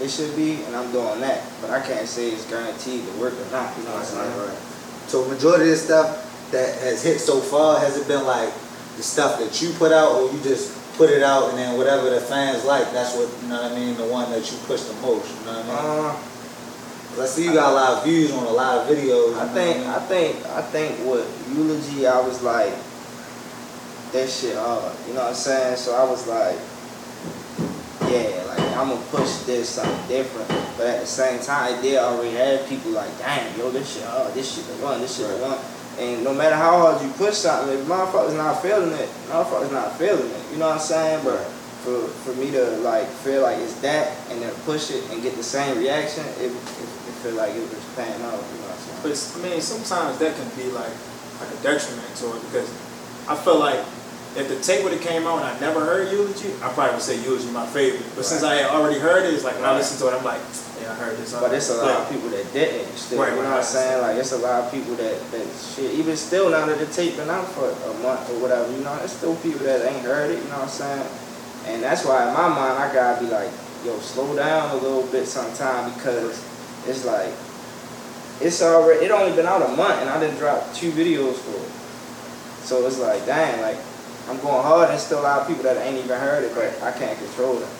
it 0.00 0.10
should 0.10 0.34
be, 0.34 0.62
and 0.64 0.74
I'm 0.74 0.90
doing 0.90 1.20
that. 1.20 1.44
But 1.60 1.70
I 1.70 1.80
can't 1.80 2.08
say 2.08 2.30
it's 2.30 2.48
guaranteed 2.48 3.06
to 3.06 3.12
work 3.20 3.34
or 3.34 3.50
not. 3.52 3.76
You 3.78 3.84
know 3.84 3.92
what 3.92 4.00
I'm 4.00 4.04
saying? 4.04 4.38
Right, 4.38 4.48
right. 4.48 4.58
So 5.06 5.24
majority 5.28 5.64
of 5.64 5.70
the 5.70 5.76
stuff 5.76 6.50
that 6.50 6.78
has 6.80 7.02
hit 7.02 7.20
so 7.20 7.40
far, 7.40 7.78
has 7.78 7.96
it 7.96 8.08
been 8.08 8.24
like 8.24 8.52
the 8.96 9.02
stuff 9.02 9.38
that 9.38 9.62
you 9.62 9.72
put 9.74 9.92
out 9.92 10.12
or 10.12 10.32
you 10.32 10.42
just 10.42 10.81
put 10.96 11.10
it 11.10 11.22
out 11.22 11.48
and 11.50 11.58
then 11.58 11.76
whatever 11.78 12.10
the 12.10 12.20
fans 12.20 12.64
like, 12.64 12.92
that's 12.92 13.16
what, 13.16 13.28
you 13.42 13.48
know 13.48 13.62
what 13.62 13.72
I 13.72 13.74
mean, 13.74 13.96
the 13.96 14.04
one 14.04 14.30
that 14.30 14.50
you 14.50 14.58
push 14.66 14.82
the 14.82 14.94
most, 15.00 15.28
you 15.40 15.46
know 15.46 15.52
what 15.52 15.64
I 15.64 15.96
mean? 15.96 16.06
Uh, 16.06 16.16
'Cause 17.14 17.20
I 17.20 17.26
see 17.26 17.44
you 17.44 17.52
got 17.52 17.72
a 17.72 17.74
lot 17.74 17.90
of 17.98 18.04
views 18.04 18.32
on 18.32 18.44
a 18.44 18.50
lot 18.50 18.78
of 18.78 18.88
videos. 18.88 19.36
I 19.38 19.46
think, 19.48 19.84
what 19.86 19.96
I 19.96 20.00
think, 20.06 20.46
I 20.46 20.62
think 20.62 20.98
with 21.04 21.28
eulogy, 21.54 22.06
I 22.06 22.18
was 22.20 22.40
like, 22.42 22.72
that 24.12 24.28
shit 24.30 24.56
hard. 24.56 24.92
You 25.06 25.12
know 25.14 25.20
what 25.20 25.28
I'm 25.30 25.34
saying? 25.34 25.76
So 25.76 25.94
I 25.94 26.04
was 26.04 26.26
like, 26.26 26.56
yeah, 28.10 28.42
like 28.48 28.60
I'm 28.76 28.88
gonna 28.88 29.00
push 29.10 29.30
this 29.44 29.68
something 29.70 30.08
different. 30.08 30.48
But 30.78 30.86
at 30.86 31.00
the 31.02 31.06
same 31.06 31.40
time, 31.40 31.74
I 31.78 31.82
did 31.82 31.98
already 31.98 32.34
have 32.36 32.66
people 32.68 32.92
like, 32.92 33.16
damn, 33.18 33.58
yo, 33.58 33.70
this 33.70 33.92
shit 33.94 34.04
hard, 34.04 34.32
this 34.34 34.50
shit 34.54 34.66
the 34.66 34.74
one, 34.84 35.00
this 35.00 35.16
shit 35.16 35.28
the 35.28 35.36
one. 35.36 35.58
And 35.98 36.24
no 36.24 36.32
matter 36.32 36.56
how 36.56 36.78
hard 36.78 37.02
you 37.02 37.10
push 37.12 37.34
something, 37.34 37.78
if 37.78 37.84
motherfuckers 37.86 38.36
not 38.36 38.62
feeling 38.62 38.92
it, 38.92 39.08
motherfuckers 39.28 39.72
not 39.72 39.96
feeling 39.98 40.30
it. 40.30 40.42
You 40.52 40.58
know 40.58 40.68
what 40.68 40.80
I'm 40.80 40.80
saying? 40.80 41.24
But 41.24 41.44
for 41.84 42.08
for 42.24 42.32
me 42.38 42.50
to 42.52 42.78
like 42.80 43.06
feel 43.26 43.42
like 43.42 43.58
it's 43.58 43.74
that 43.82 44.16
and 44.30 44.40
then 44.40 44.54
push 44.64 44.90
it 44.90 45.02
and 45.10 45.22
get 45.22 45.34
the 45.36 45.42
same 45.42 45.76
reaction, 45.78 46.24
it 46.40 46.48
it, 46.48 46.88
it 46.88 47.14
feel 47.20 47.34
like 47.34 47.54
it 47.54 47.60
was 47.60 47.84
paying 47.94 48.22
off. 48.22 48.40
You 48.40 48.58
know 48.62 48.70
what 48.70 48.78
I'm 48.78 48.82
saying? 48.82 49.00
But 49.02 49.12
I 49.12 49.50
mean, 49.50 49.60
sometimes 49.60 50.18
that 50.18 50.34
can 50.34 50.48
be 50.56 50.70
like 50.72 50.94
like 51.40 51.50
a 51.52 51.62
detriment 51.62 52.08
to 52.22 52.36
it 52.36 52.40
because 52.48 52.70
I 53.28 53.36
feel 53.36 53.58
like 53.58 53.80
if 54.34 54.48
the 54.48 54.56
tape 54.60 54.82
would 54.84 54.92
have 54.92 55.02
came 55.02 55.26
out 55.26 55.44
and 55.44 55.46
I 55.46 55.60
never 55.60 55.80
heard 55.84 56.10
Eulogy, 56.10 56.54
I 56.62 56.72
probably 56.72 56.94
would 56.94 57.02
say 57.02 57.20
Eulogy 57.22 57.50
my 57.50 57.66
favorite. 57.66 58.04
But 58.16 58.24
since 58.24 58.42
I 58.42 58.64
had 58.64 58.70
already 58.70 58.98
heard 58.98 59.26
it, 59.26 59.34
it's 59.34 59.44
like 59.44 59.56
when 59.56 59.66
I 59.66 59.76
listen 59.76 60.00
to 60.00 60.08
it, 60.08 60.16
I'm 60.16 60.24
like, 60.24 60.40
I 60.92 60.94
heard 60.94 61.16
this. 61.16 61.32
But 61.32 61.54
it's 61.54 61.70
a 61.70 61.76
lot 61.80 62.02
of 62.02 62.10
people 62.10 62.28
that 62.30 62.52
didn't 62.52 62.92
still. 62.96 63.20
Right, 63.20 63.30
you 63.30 63.36
know 63.36 63.42
right, 63.42 63.50
what 63.50 63.58
I'm 63.58 63.64
saying? 63.64 64.02
Like 64.02 64.16
it's 64.16 64.32
a 64.32 64.38
lot 64.38 64.64
of 64.64 64.70
people 64.70 64.94
that 64.96 65.16
that 65.32 65.46
shit. 65.56 65.92
Even 65.94 66.16
still 66.16 66.50
now 66.50 66.66
that 66.66 66.78
the 66.78 66.86
tape 66.86 67.16
been 67.16 67.30
out 67.30 67.48
for 67.48 67.64
a 67.64 67.94
month 68.04 68.28
or 68.30 68.40
whatever, 68.40 68.70
you 68.72 68.84
know, 68.84 68.96
there's 68.98 69.12
still 69.12 69.36
people 69.36 69.60
that 69.64 69.80
ain't 69.88 70.04
heard 70.04 70.30
it. 70.30 70.38
You 70.42 70.48
know 70.50 70.60
what 70.60 70.68
I'm 70.68 70.68
saying? 70.68 71.08
And 71.66 71.82
that's 71.82 72.04
why 72.04 72.28
in 72.28 72.34
my 72.34 72.48
mind 72.48 72.76
I 72.76 72.92
gotta 72.92 73.24
be 73.24 73.30
like, 73.30 73.50
yo, 73.84 73.96
slow 74.00 74.36
down 74.36 74.70
a 74.70 74.76
little 74.76 75.06
bit 75.08 75.26
sometime 75.26 75.92
because 75.94 76.44
it's 76.86 77.06
like 77.06 77.32
it's 78.44 78.60
already 78.60 79.06
it 79.06 79.10
only 79.10 79.34
been 79.34 79.46
out 79.46 79.62
a 79.62 79.68
month 79.72 80.00
and 80.00 80.10
I 80.10 80.20
didn't 80.20 80.36
drop 80.36 80.74
two 80.74 80.90
videos 80.92 81.40
for 81.40 81.56
it. 81.56 81.72
So 82.66 82.86
it's 82.86 82.98
like, 82.98 83.24
dang, 83.24 83.62
like 83.62 83.78
I'm 84.28 84.36
going 84.40 84.62
hard 84.62 84.90
and 84.90 85.00
still 85.00 85.20
a 85.20 85.24
lot 85.24 85.40
of 85.40 85.48
people 85.48 85.62
that 85.64 85.78
ain't 85.78 85.96
even 85.96 86.18
heard 86.18 86.44
it, 86.44 86.54
but 86.54 86.68
I 86.82 86.92
can't 86.92 87.18
control 87.18 87.54
them. 87.56 87.70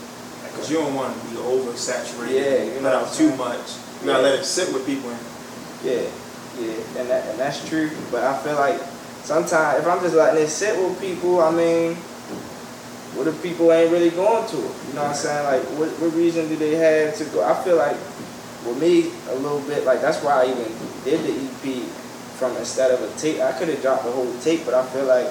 Because 0.52 0.70
you 0.70 0.76
don't 0.78 0.94
want 0.94 1.14
to 1.14 1.20
be 1.28 1.37
oversaturated. 1.37 2.34
Yeah, 2.34 2.75
you 2.75 2.81
know 2.81 2.93
what 2.93 3.08
out 3.08 3.12
too 3.12 3.34
much. 3.37 3.76
You 4.00 4.06
gotta 4.06 4.22
let 4.22 4.38
it 4.38 4.44
sit 4.44 4.72
with 4.72 4.87
people. 4.87 5.10
Yeah, 5.82 6.06
yeah, 6.60 7.00
and 7.00 7.08
that 7.10 7.28
and 7.28 7.38
that's 7.38 7.66
true. 7.69 7.90
But 8.10 8.25
I 8.25 8.37
feel 8.43 8.54
like 8.56 8.78
sometimes 9.25 9.81
if 9.81 9.87
I'm 9.87 10.00
just 10.00 10.14
letting 10.14 10.43
it 10.43 10.49
sit 10.49 10.76
with 10.78 11.00
people, 11.00 11.40
I 11.40 11.50
mean, 11.50 11.94
what 13.14 13.26
if 13.26 13.43
people 13.43 13.72
ain't 13.72 13.90
really 13.90 14.10
going 14.10 14.49
to 14.49 14.56
it? 14.56 14.75
You 14.88 14.94
know 14.94 15.02
what 15.02 15.10
I'm 15.10 15.14
saying? 15.14 15.44
Like, 15.44 15.62
what, 15.78 15.88
what 16.00 16.14
reason 16.14 16.49
do 16.49 16.56
they 16.56 16.75
have 16.76 17.16
to 17.16 17.25
go? 17.26 17.44
I 17.44 17.54
feel 17.62 17.76
like 17.76 17.96
with 18.66 18.81
me 18.81 19.10
a 19.31 19.34
little 19.37 19.60
bit 19.62 19.84
like 19.84 20.00
that's 20.00 20.22
why 20.22 20.43
I 20.43 20.50
even 20.50 20.70
did 21.04 21.20
the 21.25 21.34
EP 21.34 21.82
from 22.38 22.56
instead 22.56 22.90
of 22.90 23.02
a 23.02 23.19
tape. 23.19 23.40
I 23.40 23.52
could 23.52 23.69
have 23.69 23.82
dropped 23.82 24.04
the 24.04 24.12
whole 24.12 24.32
tape, 24.40 24.64
but 24.64 24.75
I 24.75 24.84
feel 24.87 25.04
like 25.04 25.26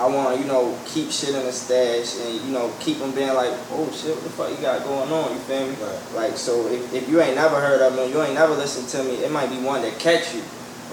I 0.00 0.08
want 0.08 0.34
to, 0.34 0.40
you 0.42 0.48
know, 0.48 0.72
keep 0.86 1.10
shit 1.12 1.34
in 1.36 1.44
the 1.44 1.52
stash 1.52 2.16
and, 2.24 2.40
you 2.40 2.52
know, 2.56 2.72
keep 2.80 2.98
them 2.98 3.12
being 3.12 3.34
like, 3.34 3.52
oh 3.76 3.84
shit, 3.92 4.14
what 4.16 4.24
the 4.24 4.30
fuck 4.30 4.50
you 4.50 4.56
got 4.64 4.82
going 4.84 5.12
on? 5.12 5.30
You 5.32 5.38
feel 5.44 5.68
me? 5.68 5.76
Right. 5.76 6.00
Like, 6.14 6.36
so 6.40 6.66
if, 6.68 6.92
if 6.94 7.08
you 7.08 7.20
ain't 7.20 7.36
never 7.36 7.60
heard 7.60 7.82
of 7.84 7.94
me, 7.94 8.08
you 8.08 8.16
ain't 8.22 8.34
never 8.34 8.54
listened 8.54 8.88
to 8.96 9.04
me, 9.04 9.20
it 9.22 9.30
might 9.30 9.50
be 9.50 9.60
one 9.60 9.82
that 9.82 9.98
catch 9.98 10.34
you. 10.34 10.40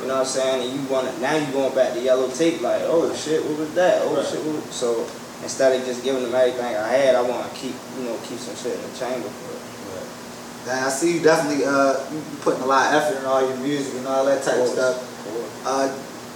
You 0.02 0.08
know 0.12 0.20
what 0.20 0.28
I'm 0.28 0.36
saying? 0.36 0.60
And 0.70 0.70
you 0.76 0.86
want 0.92 1.08
to, 1.08 1.14
now 1.22 1.36
you 1.40 1.48
going 1.54 1.74
back 1.74 1.94
to 1.94 2.02
yellow 2.02 2.30
tape, 2.30 2.60
like, 2.62 2.84
oh 2.86 3.08
shit, 3.16 3.42
what 3.48 3.58
was 3.58 3.74
that? 3.76 4.02
Oh 4.04 4.16
Right. 4.18 4.28
shit, 4.28 4.44
what 4.44 4.60
was, 4.60 4.76
so 4.76 5.08
instead 5.42 5.72
of 5.80 5.88
just 5.88 6.04
giving 6.04 6.24
them 6.24 6.36
everything 6.36 6.76
I 6.76 6.88
had, 6.92 7.16
I 7.16 7.22
want 7.24 7.48
to 7.48 7.56
keep, 7.56 7.74
you 7.98 8.04
know, 8.04 8.20
keep 8.28 8.38
some 8.38 8.56
shit 8.60 8.76
in 8.76 8.82
the 8.84 8.94
chamber 8.98 9.30
for 9.30 9.56
it. 9.56 9.68
Now, 10.68 10.88
I 10.88 10.90
see 10.90 11.16
you 11.16 11.24
definitely 11.24 11.64
uh, 11.64 11.96
you 12.12 12.20
putting 12.42 12.62
a 12.62 12.66
lot 12.66 12.92
of 12.92 13.02
effort 13.02 13.20
in 13.20 13.26
all 13.26 13.40
your 13.40 13.56
music 13.64 13.96
and 13.96 14.08
all 14.08 14.26
that 14.26 14.44
type 14.44 14.60
of 14.60 14.68
stuff. 14.68 15.00
Uh, 15.66 15.88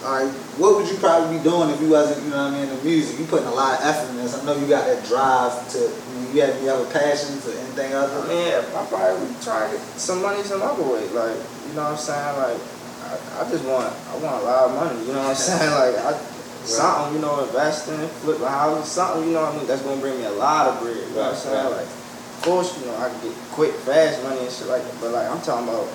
all 0.03 0.17
right, 0.17 0.31
what 0.57 0.75
would 0.75 0.89
you 0.89 0.97
probably 0.97 1.37
be 1.37 1.43
doing 1.43 1.69
if 1.69 1.79
you 1.81 1.89
wasn't, 1.89 2.23
you 2.25 2.31
know 2.33 2.49
what 2.49 2.53
I 2.53 2.57
mean, 2.57 2.69
in 2.69 2.75
the 2.75 2.83
music? 2.83 3.19
You 3.19 3.25
putting 3.25 3.47
a 3.47 3.53
lot 3.53 3.77
of 3.79 3.85
effort 3.85 4.09
in 4.09 4.17
this. 4.17 4.33
I 4.33 4.43
know 4.45 4.57
you 4.57 4.65
got 4.65 4.87
that 4.89 5.05
drive 5.05 5.53
to, 5.73 5.77
you, 5.77 5.85
know, 5.85 6.33
you 6.33 6.41
have, 6.41 6.55
you 6.61 6.67
have 6.73 6.81
a 6.81 6.89
passion 6.89 7.37
for 7.37 7.53
anything 7.53 7.93
I 7.93 8.09
other. 8.09 8.27
mean, 8.27 8.49
I 8.49 8.85
probably 8.89 9.21
would 9.29 9.41
try 9.41 9.69
to 9.69 9.77
get 9.77 9.81
some 10.01 10.21
money 10.21 10.41
some 10.41 10.61
other 10.61 10.81
way. 10.81 11.05
Like, 11.13 11.37
you 11.69 11.73
know 11.77 11.85
what 11.85 11.93
I'm 11.93 12.01
saying? 12.01 12.33
Like, 12.37 12.57
I, 13.05 13.45
I 13.45 13.49
just 13.49 13.61
want, 13.65 13.93
I 13.93 14.13
want 14.17 14.41
a 14.41 14.45
lot 14.45 14.69
of 14.69 14.71
money. 14.73 14.97
You 15.05 15.13
know 15.13 15.21
what 15.21 15.37
I'm 15.37 15.45
saying? 15.53 15.69
Like, 15.69 15.95
I, 16.01 16.17
something, 16.65 17.15
you 17.15 17.21
know, 17.21 17.43
investing, 17.45 18.01
flip 18.25 18.41
a 18.41 18.49
house, 18.49 18.89
something, 18.89 19.27
you 19.27 19.33
know 19.33 19.41
what 19.45 19.53
I 19.53 19.57
mean? 19.57 19.67
That's 19.67 19.81
gonna 19.81 20.01
bring 20.01 20.17
me 20.17 20.25
a 20.25 20.31
lot 20.31 20.67
of 20.67 20.81
bread. 20.81 20.97
You 20.97 21.15
know 21.15 21.29
what 21.29 21.33
I'm 21.33 21.35
saying? 21.37 21.69
Like, 21.77 21.85
of 21.85 22.41
course, 22.41 22.73
you 22.79 22.85
know, 22.89 22.97
I 22.97 23.09
can 23.09 23.21
get 23.21 23.37
quick, 23.53 23.73
fast 23.85 24.21
money 24.23 24.41
and 24.41 24.51
shit 24.51 24.67
like 24.67 24.81
that. 24.81 24.97
But 25.01 25.11
like, 25.11 25.29
I'm 25.29 25.41
talking 25.41 25.69
about 25.69 25.85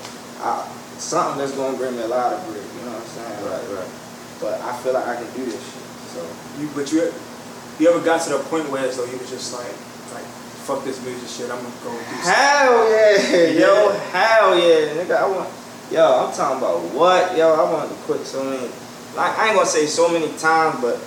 uh, 0.43 0.63
something 0.99 1.39
that's 1.39 1.53
gonna 1.59 1.77
bring 1.77 1.97
me 1.97 2.03
a 2.03 2.09
lot 2.09 2.33
of 2.35 2.43
bread. 2.47 2.63
You 2.63 2.87
know 2.87 2.95
what 2.95 3.03
I'm 3.03 3.15
saying? 3.15 3.36
Right, 3.47 3.79
right. 3.79 3.93
But 4.41 4.61
I 4.61 4.77
feel 4.83 4.93
like 4.93 5.07
I 5.07 5.17
can 5.17 5.31
do 5.35 5.45
this 5.47 5.55
shit. 5.55 5.83
So. 6.13 6.21
you, 6.61 6.69
but 6.75 6.91
you, 6.93 7.13
you 7.79 7.89
ever 7.89 8.05
got 8.05 8.23
to 8.23 8.31
the 8.31 8.39
point 8.51 8.69
where 8.71 8.91
so 8.91 9.05
you 9.05 9.17
was 9.19 9.31
just 9.31 9.53
like, 9.55 9.71
like, 10.13 10.27
fuck 10.67 10.85
this 10.85 11.03
music 11.05 11.29
shit. 11.29 11.51
I'm 11.51 11.63
gonna 11.63 11.75
go 11.85 11.91
do 11.91 12.03
something. 12.03 12.33
Hell 12.33 12.91
yeah, 12.91 13.61
yo, 13.61 13.91
hell 14.11 14.59
yeah, 14.59 14.95
nigga. 14.99 15.17
I 15.17 15.29
want, 15.29 15.49
yo, 15.91 16.27
I'm 16.27 16.35
talking 16.35 16.59
about 16.59 16.83
what, 16.93 17.37
yo. 17.37 17.55
I 17.55 17.71
wanted 17.71 17.91
to 17.91 18.01
quit 18.03 18.27
so 18.27 18.45
many, 18.45 18.69
like 19.15 19.39
I 19.39 19.49
ain't 19.49 19.57
gonna 19.57 19.67
say 19.67 19.87
so 19.87 20.09
many 20.11 20.29
times, 20.39 20.81
but 20.81 20.99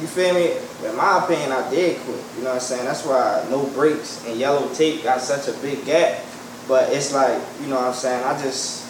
you 0.00 0.06
feel 0.06 0.34
me? 0.34 0.52
In 0.88 0.96
my 0.96 1.24
opinion, 1.24 1.52
I 1.52 1.68
did 1.70 2.00
quit. 2.00 2.20
You 2.36 2.42
know 2.42 2.50
what 2.50 2.54
I'm 2.56 2.60
saying? 2.60 2.84
That's 2.84 3.04
why 3.06 3.46
no 3.50 3.64
breaks 3.74 4.24
and 4.26 4.38
yellow 4.38 4.72
tape 4.74 5.02
got 5.04 5.20
such 5.20 5.48
a 5.48 5.58
big 5.60 5.84
gap. 5.84 6.20
But 6.66 6.92
it's 6.92 7.12
like, 7.12 7.40
you 7.60 7.68
know 7.68 7.76
what 7.76 7.88
I'm 7.88 7.94
saying? 7.94 8.24
I 8.24 8.40
just, 8.40 8.83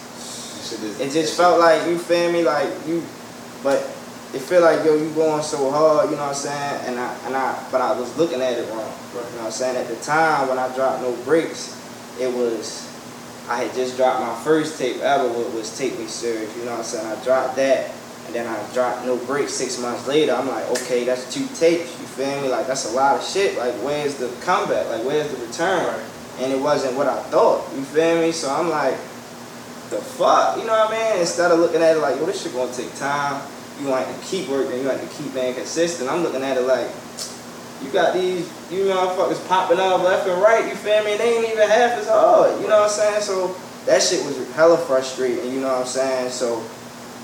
it 0.73 1.11
just 1.11 1.37
felt 1.37 1.59
like 1.59 1.87
you 1.87 1.97
feel 1.97 2.31
me, 2.31 2.43
like 2.43 2.69
you, 2.87 3.03
but 3.63 3.79
it 4.33 4.41
feel 4.41 4.61
like 4.61 4.83
yo, 4.83 4.95
you 4.95 5.09
going 5.11 5.41
so 5.41 5.71
hard, 5.71 6.09
you 6.09 6.17
know 6.17 6.23
what 6.23 6.29
I'm 6.29 6.35
saying? 6.35 6.81
And 6.87 6.99
I 6.99 7.15
and 7.25 7.35
I, 7.35 7.67
but 7.71 7.81
I 7.81 7.97
was 7.97 8.15
looking 8.17 8.41
at 8.41 8.53
it 8.53 8.67
wrong. 8.69 8.91
You 9.13 9.21
know 9.21 9.21
what 9.21 9.45
I'm 9.45 9.51
saying? 9.51 9.77
At 9.77 9.87
the 9.87 9.95
time 10.03 10.49
when 10.49 10.59
I 10.59 10.73
dropped 10.75 11.01
No 11.01 11.15
Breaks, 11.23 11.71
it 12.19 12.27
was 12.27 12.91
I 13.47 13.63
had 13.63 13.73
just 13.75 13.95
dropped 13.95 14.21
my 14.21 14.35
first 14.43 14.77
tape 14.77 14.97
ever, 15.01 15.27
which 15.27 15.53
was 15.53 15.77
Take 15.77 15.97
Me 15.99 16.07
Serious. 16.07 16.55
You 16.57 16.65
know 16.65 16.71
what 16.71 16.79
I'm 16.79 16.83
saying? 16.83 17.05
I 17.05 17.23
dropped 17.23 17.55
that, 17.57 17.91
and 18.25 18.35
then 18.35 18.47
I 18.47 18.73
dropped 18.73 19.05
No 19.05 19.17
Breaks 19.17 19.53
six 19.53 19.79
months 19.79 20.07
later. 20.07 20.33
I'm 20.33 20.47
like, 20.47 20.65
okay, 20.81 21.05
that's 21.05 21.33
two 21.33 21.45
tapes. 21.55 21.97
You 21.99 22.07
feel 22.07 22.41
me? 22.41 22.49
Like 22.49 22.67
that's 22.67 22.91
a 22.91 22.95
lot 22.95 23.15
of 23.15 23.23
shit. 23.25 23.57
Like 23.57 23.73
where's 23.75 24.15
the 24.15 24.27
comeback? 24.41 24.89
Like 24.89 25.05
where's 25.05 25.31
the 25.31 25.45
return? 25.45 26.01
And 26.39 26.51
it 26.51 26.59
wasn't 26.59 26.97
what 26.97 27.07
I 27.07 27.21
thought. 27.31 27.71
You 27.73 27.83
feel 27.83 28.19
me? 28.19 28.33
So 28.33 28.53
I'm 28.53 28.69
like 28.69 28.97
the 29.89 29.97
fuck, 29.97 30.57
you 30.57 30.65
know 30.65 30.73
what 30.73 30.93
I 30.93 31.11
mean? 31.13 31.21
Instead 31.21 31.51
of 31.51 31.59
looking 31.59 31.81
at 31.81 31.97
it 31.97 31.99
like, 31.99 32.17
yo, 32.17 32.25
this 32.25 32.41
shit 32.41 32.53
gonna 32.53 32.73
take 32.73 32.93
time. 32.95 33.41
You 33.79 33.87
gonna 33.87 34.05
keep 34.23 34.47
working. 34.49 34.79
You 34.79 34.87
have 34.87 35.01
to 35.01 35.21
keep 35.21 35.33
being 35.33 35.53
consistent. 35.53 36.09
I'm 36.09 36.23
looking 36.23 36.41
at 36.41 36.57
it 36.57 36.61
like, 36.61 36.87
you 37.83 37.91
got 37.91 38.13
these, 38.13 38.47
you 38.71 38.85
motherfuckers 38.85 39.45
popping 39.47 39.79
up 39.79 40.01
left 40.01 40.27
and 40.27 40.41
right. 40.41 40.65
You 40.65 40.75
feel 40.75 41.03
me? 41.03 41.17
They 41.17 41.37
ain't 41.37 41.49
even 41.49 41.67
half 41.67 41.99
as 41.99 42.07
hard. 42.07 42.61
You 42.61 42.67
know 42.67 42.81
what 42.81 42.89
I'm 42.89 42.89
saying? 42.89 43.21
So 43.21 43.55
that 43.85 44.01
shit 44.01 44.25
was 44.25 44.53
hella 44.53 44.77
frustrating. 44.77 45.51
You 45.51 45.59
know 45.59 45.67
what 45.67 45.81
I'm 45.81 45.85
saying? 45.85 46.31
So 46.31 46.63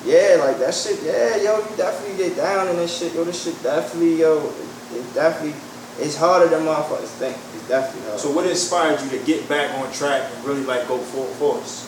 yeah, 0.05 0.43
like 0.43 0.59
that 0.59 0.73
shit. 0.73 1.01
Yeah, 1.03 1.37
yo, 1.37 1.57
you 1.59 1.77
definitely 1.77 2.17
get 2.17 2.35
down 2.35 2.67
in 2.67 2.75
this 2.75 2.95
shit. 2.95 3.13
Yo, 3.13 3.23
this 3.23 3.43
shit 3.43 3.61
definitely, 3.63 4.19
yo, 4.19 4.53
it 4.93 5.13
definitely. 5.13 5.55
It's 5.99 6.17
harder 6.17 6.47
than 6.47 6.65
motherfuckers 6.65 7.13
think. 7.19 7.37
It's 7.55 7.67
definitely. 7.67 8.17
So 8.17 8.31
what 8.31 8.45
inspired 8.45 8.99
you 9.01 9.17
to 9.17 9.25
get 9.25 9.47
back 9.47 9.77
on 9.79 9.91
track 9.93 10.29
and 10.33 10.45
really 10.45 10.63
like 10.63 10.87
go 10.87 10.97
full 10.97 11.25
force? 11.35 11.87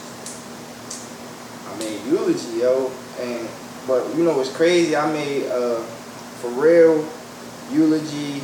I 1.74 1.80
made 1.80 2.06
eulogy, 2.06 2.60
yo, 2.60 2.92
and 3.20 3.48
but 3.88 4.16
you 4.16 4.24
know 4.24 4.38
what's 4.38 4.56
crazy? 4.56 4.96
I 4.96 5.12
made 5.12 5.50
uh 5.50 5.82
for 6.42 6.50
real 6.50 7.08
eulogy, 7.72 8.42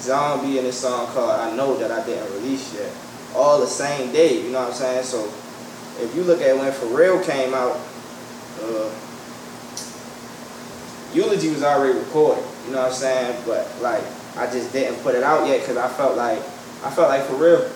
zombie, 0.00 0.58
and 0.58 0.66
a 0.66 0.72
song 0.72 1.06
called 1.08 1.30
I 1.30 1.54
Know 1.56 1.76
that 1.78 1.90
I 1.90 2.04
didn't 2.04 2.30
release 2.34 2.74
yet. 2.74 2.92
All 3.34 3.60
the 3.60 3.66
same 3.66 4.12
day, 4.12 4.42
you 4.42 4.50
know 4.50 4.60
what 4.60 4.68
I'm 4.68 4.74
saying? 4.74 5.04
So 5.04 5.24
if 6.00 6.12
you 6.14 6.22
look 6.24 6.40
at 6.40 6.56
when 6.56 6.72
for 6.72 6.86
real 6.86 7.22
came 7.24 7.54
out, 7.54 7.78
uh, 8.62 8.90
eulogy 11.12 11.50
was 11.50 11.62
already 11.62 11.98
recorded. 11.98 12.44
You 12.66 12.72
know 12.72 12.82
what 12.82 12.88
I'm 12.88 12.94
saying? 12.94 13.42
But 13.46 13.70
like 13.80 14.02
I 14.36 14.46
just 14.46 14.72
didn't 14.72 15.00
put 15.02 15.14
it 15.14 15.22
out 15.22 15.46
yet 15.46 15.60
because 15.60 15.76
I 15.76 15.88
felt 15.88 16.16
like 16.16 16.38
I 16.84 16.90
felt 16.90 17.08
like 17.08 17.24
for 17.24 17.36
real 17.36 17.70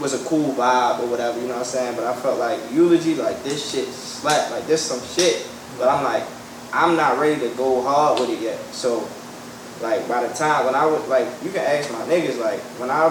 was 0.00 0.14
a 0.14 0.28
cool 0.28 0.52
vibe 0.54 1.00
or 1.00 1.06
whatever, 1.06 1.40
you 1.40 1.46
know 1.46 1.54
what 1.54 1.60
I'm 1.60 1.64
saying? 1.64 1.96
But 1.96 2.04
I 2.04 2.14
felt 2.16 2.38
like 2.38 2.60
eulogy, 2.72 3.14
like 3.14 3.42
this 3.42 3.72
shit 3.72 3.88
slap, 3.88 4.50
like 4.50 4.66
this 4.66 4.82
some 4.82 5.00
shit. 5.00 5.48
But 5.78 5.88
I'm 5.88 6.04
like, 6.04 6.24
I'm 6.72 6.96
not 6.96 7.18
ready 7.18 7.40
to 7.40 7.54
go 7.56 7.82
hard 7.82 8.20
with 8.20 8.30
it 8.30 8.40
yet. 8.40 8.58
So, 8.72 9.08
like 9.82 10.06
by 10.08 10.26
the 10.26 10.32
time 10.34 10.66
when 10.66 10.74
I 10.74 10.86
was 10.86 11.06
like, 11.08 11.26
you 11.42 11.50
can 11.50 11.60
ask 11.60 11.90
my 11.92 12.02
niggas, 12.06 12.40
like 12.40 12.60
when 12.78 12.90
I 12.90 13.10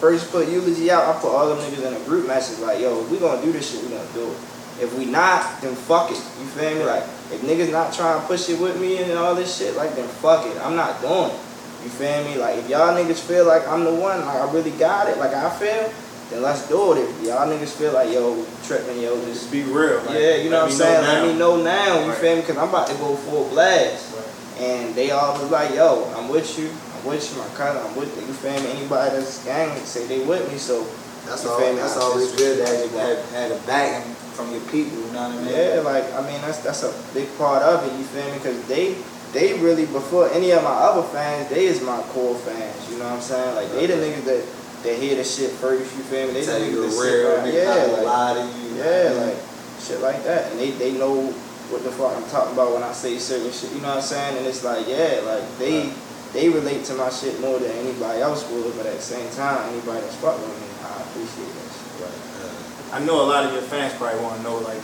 first 0.00 0.30
put 0.30 0.48
eulogy 0.48 0.90
out, 0.90 1.04
I 1.04 1.20
put 1.20 1.30
all 1.30 1.48
them 1.48 1.58
niggas 1.58 1.86
in 1.86 1.94
a 1.94 2.04
group 2.04 2.26
message, 2.26 2.60
like, 2.60 2.80
yo, 2.80 3.00
if 3.02 3.10
we 3.10 3.18
gonna 3.18 3.42
do 3.42 3.52
this 3.52 3.72
shit, 3.72 3.82
we 3.82 3.90
gonna 3.90 4.12
do 4.12 4.30
it. 4.30 4.38
If 4.78 4.96
we 4.98 5.06
not, 5.06 5.62
then 5.62 5.74
fuck 5.74 6.10
it. 6.10 6.16
You 6.16 6.46
feel 6.52 6.74
me? 6.76 6.84
Like, 6.84 7.02
if 7.32 7.40
niggas 7.40 7.72
not 7.72 7.94
trying 7.94 8.20
to 8.20 8.26
push 8.26 8.48
it 8.50 8.60
with 8.60 8.78
me 8.78 8.98
and 8.98 9.12
all 9.12 9.34
this 9.34 9.56
shit, 9.56 9.74
like, 9.74 9.96
then 9.96 10.06
fuck 10.06 10.44
it. 10.46 10.56
I'm 10.60 10.76
not 10.76 11.00
doing 11.00 11.30
it. 11.30 11.40
You 11.82 11.88
feel 11.88 12.24
me? 12.24 12.36
Like, 12.36 12.58
if 12.58 12.68
y'all 12.68 12.92
niggas 12.92 13.20
feel 13.20 13.46
like 13.46 13.66
I'm 13.68 13.84
the 13.84 13.94
one, 13.94 14.20
like 14.20 14.36
I 14.36 14.52
really 14.52 14.72
got 14.72 15.08
it, 15.08 15.16
like 15.16 15.32
I 15.32 15.48
feel, 15.58 15.90
then 16.30 16.42
let's 16.42 16.68
do 16.68 16.92
it. 16.94 16.98
If 16.98 17.22
y'all 17.22 17.46
niggas 17.46 17.70
feel 17.76 17.92
like, 17.92 18.10
yo, 18.12 18.44
tripping, 18.64 19.00
yo, 19.00 19.14
just 19.26 19.42
Just 19.46 19.52
be 19.52 19.62
real. 19.62 20.00
Like, 20.02 20.18
yeah, 20.18 20.36
you 20.36 20.50
know 20.50 20.62
what 20.64 20.72
I'm 20.72 20.76
saying? 20.76 21.02
Let 21.02 21.26
me 21.26 21.38
know 21.38 21.62
now, 21.62 22.00
you 22.04 22.10
Right. 22.10 22.18
feel 22.18 22.34
me? 22.36 22.40
Because 22.42 22.56
I'm 22.58 22.68
about 22.68 22.88
to 22.88 22.94
go 22.94 23.14
full 23.14 23.48
blast. 23.50 24.10
Right. 24.14 24.62
And 24.66 24.94
they 24.94 25.10
all 25.10 25.38
was 25.40 25.50
like, 25.50 25.74
yo, 25.74 26.10
I'm 26.16 26.28
with 26.28 26.58
you. 26.58 26.66
I'm 26.70 27.04
with 27.06 27.22
you, 27.30 27.38
my 27.38 27.48
cousin. 27.54 27.80
I'm 27.84 27.94
with 27.94 28.10
you. 28.16 28.26
You 28.26 28.32
feel 28.32 28.58
me? 28.60 28.70
Anybody 28.80 29.16
that's 29.16 29.44
gang 29.44 29.76
say 29.84 30.06
they 30.06 30.24
with 30.24 30.50
me. 30.50 30.58
So, 30.58 30.84
That's 31.26 31.42
You 31.44 31.50
all. 31.50 31.58
feel 31.58 31.72
me? 31.74 31.80
That's 31.80 31.96
I 31.96 32.00
always 32.00 32.26
just- 32.32 32.38
good 32.38 32.58
that 32.64 32.72
you 32.90 32.98
had, 32.98 33.18
had 33.34 33.50
a 33.52 33.58
backing 33.66 34.14
from 34.34 34.50
your 34.52 34.60
people. 34.72 34.96
You 34.98 35.12
know 35.12 35.28
what 35.28 35.38
I 35.38 35.42
mean? 35.42 35.54
yeah, 35.54 35.80
like, 35.84 36.06
I 36.14 36.20
mean, 36.22 36.40
that's 36.40 36.58
that's 36.58 36.82
a 36.84 36.92
big 37.14 37.26
part 37.36 37.62
of 37.62 37.82
it. 37.86 37.92
You 37.98 38.04
feel 38.04 38.24
me? 38.26 38.38
Because 38.38 38.62
they, 38.66 38.94
they 39.32 39.54
really, 39.58 39.86
before 39.86 40.30
any 40.30 40.50
of 40.52 40.62
my 40.62 40.70
other 40.70 41.02
fans, 41.02 41.48
they 41.50 41.66
is 41.66 41.82
my 41.82 42.00
core 42.14 42.34
fans. 42.36 42.78
You 42.90 42.98
know 42.98 43.04
what 43.06 43.14
I'm 43.14 43.20
saying? 43.20 43.54
Like, 43.56 43.70
they 43.72 43.86
the 43.86 43.94
niggas 43.94 44.24
that, 44.24 44.42
that 44.86 44.98
hear 44.98 45.16
the 45.16 45.24
shit 45.24 45.50
first. 45.50 45.94
You 45.96 46.02
feel 46.06 46.28
me? 46.28 46.34
They 46.34 46.46
Tell 46.46 46.62
you 46.62 46.86
the 46.86 46.94
real. 46.94 47.42
Nigga 47.42 47.52
Yeah, 47.52 47.92
like, 47.92 48.06
lie 48.06 48.34
to 48.34 48.44
you. 48.46 48.66
Yeah, 48.78 49.26
like 49.26 49.38
shit 49.82 50.00
like 50.00 50.22
that. 50.24 50.50
And 50.50 50.60
they, 50.60 50.70
they 50.72 50.92
know 50.92 51.34
what 51.70 51.82
the 51.82 51.90
fuck 51.90 52.14
I'm 52.14 52.26
talking 52.30 52.54
about 52.54 52.74
when 52.74 52.82
I 52.82 52.92
say 52.92 53.18
certain 53.18 53.50
shit, 53.50 53.74
you 53.74 53.82
know 53.82 53.90
what 53.90 53.98
I'm 53.98 54.06
saying? 54.06 54.38
And 54.38 54.46
it's 54.46 54.62
like, 54.62 54.86
yeah, 54.86 55.20
like 55.26 55.42
they 55.58 55.90
they 56.32 56.48
relate 56.48 56.84
to 56.86 56.94
my 56.94 57.10
shit 57.10 57.40
more 57.40 57.58
than 57.58 57.70
anybody 57.72 58.20
else 58.20 58.48
would, 58.50 58.76
but 58.76 58.86
at 58.86 58.94
the 58.94 59.02
same 59.02 59.28
time, 59.34 59.66
anybody 59.72 60.00
that's 60.00 60.14
fuck 60.16 60.38
with 60.38 60.52
me, 60.52 60.68
I 60.84 61.02
appreciate 61.02 61.50
that 61.50 61.68
shit. 61.74 61.90
Right. 62.06 62.20
Uh, 62.44 62.96
I 62.96 62.98
know 63.04 63.22
a 63.22 63.26
lot 63.26 63.46
of 63.46 63.52
your 63.52 63.62
fans 63.62 63.94
probably 63.94 64.20
want 64.22 64.36
to 64.36 64.42
know, 64.42 64.58
like, 64.58 64.82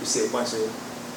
you 0.00 0.06
see 0.06 0.24
a 0.24 0.30
bunch 0.30 0.54
of 0.54 0.62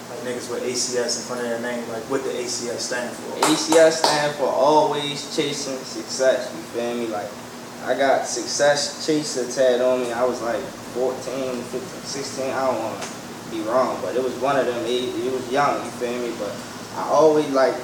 like 0.10 0.20
niggas 0.26 0.50
with 0.50 0.64
ACS 0.64 1.22
in 1.22 1.24
front 1.28 1.42
of 1.42 1.50
their 1.50 1.62
name, 1.62 1.88
like 1.90 2.04
what 2.10 2.24
the 2.24 2.30
ACS 2.30 2.80
stand 2.80 3.16
for. 3.16 3.40
ACS 3.48 4.04
stand 4.04 4.36
for 4.36 4.48
always 4.48 5.36
chasing 5.36 5.78
success, 5.80 6.52
you 6.56 6.62
feel 6.74 6.96
me? 6.96 7.08
Like 7.08 7.30
I 7.86 7.94
got 7.98 8.26
success 8.26 9.06
chaser 9.06 9.46
tatted 9.50 9.82
on 9.82 10.02
me. 10.02 10.12
I 10.12 10.24
was 10.26 10.42
like 10.42 10.62
14, 10.98 11.62
15, 11.62 11.82
16, 12.04 12.50
I 12.52 12.66
don't 12.66 12.80
wanna 12.82 13.06
be 13.52 13.62
wrong, 13.70 14.00
but 14.02 14.16
it 14.16 14.24
was 14.24 14.34
one 14.42 14.58
of 14.58 14.66
them, 14.66 14.84
it, 14.86 15.14
it 15.14 15.32
was 15.32 15.46
young, 15.52 15.84
you 15.86 15.92
feel 16.02 16.18
me? 16.20 16.34
But 16.40 16.54
I 16.98 17.10
always 17.10 17.50
like 17.52 17.76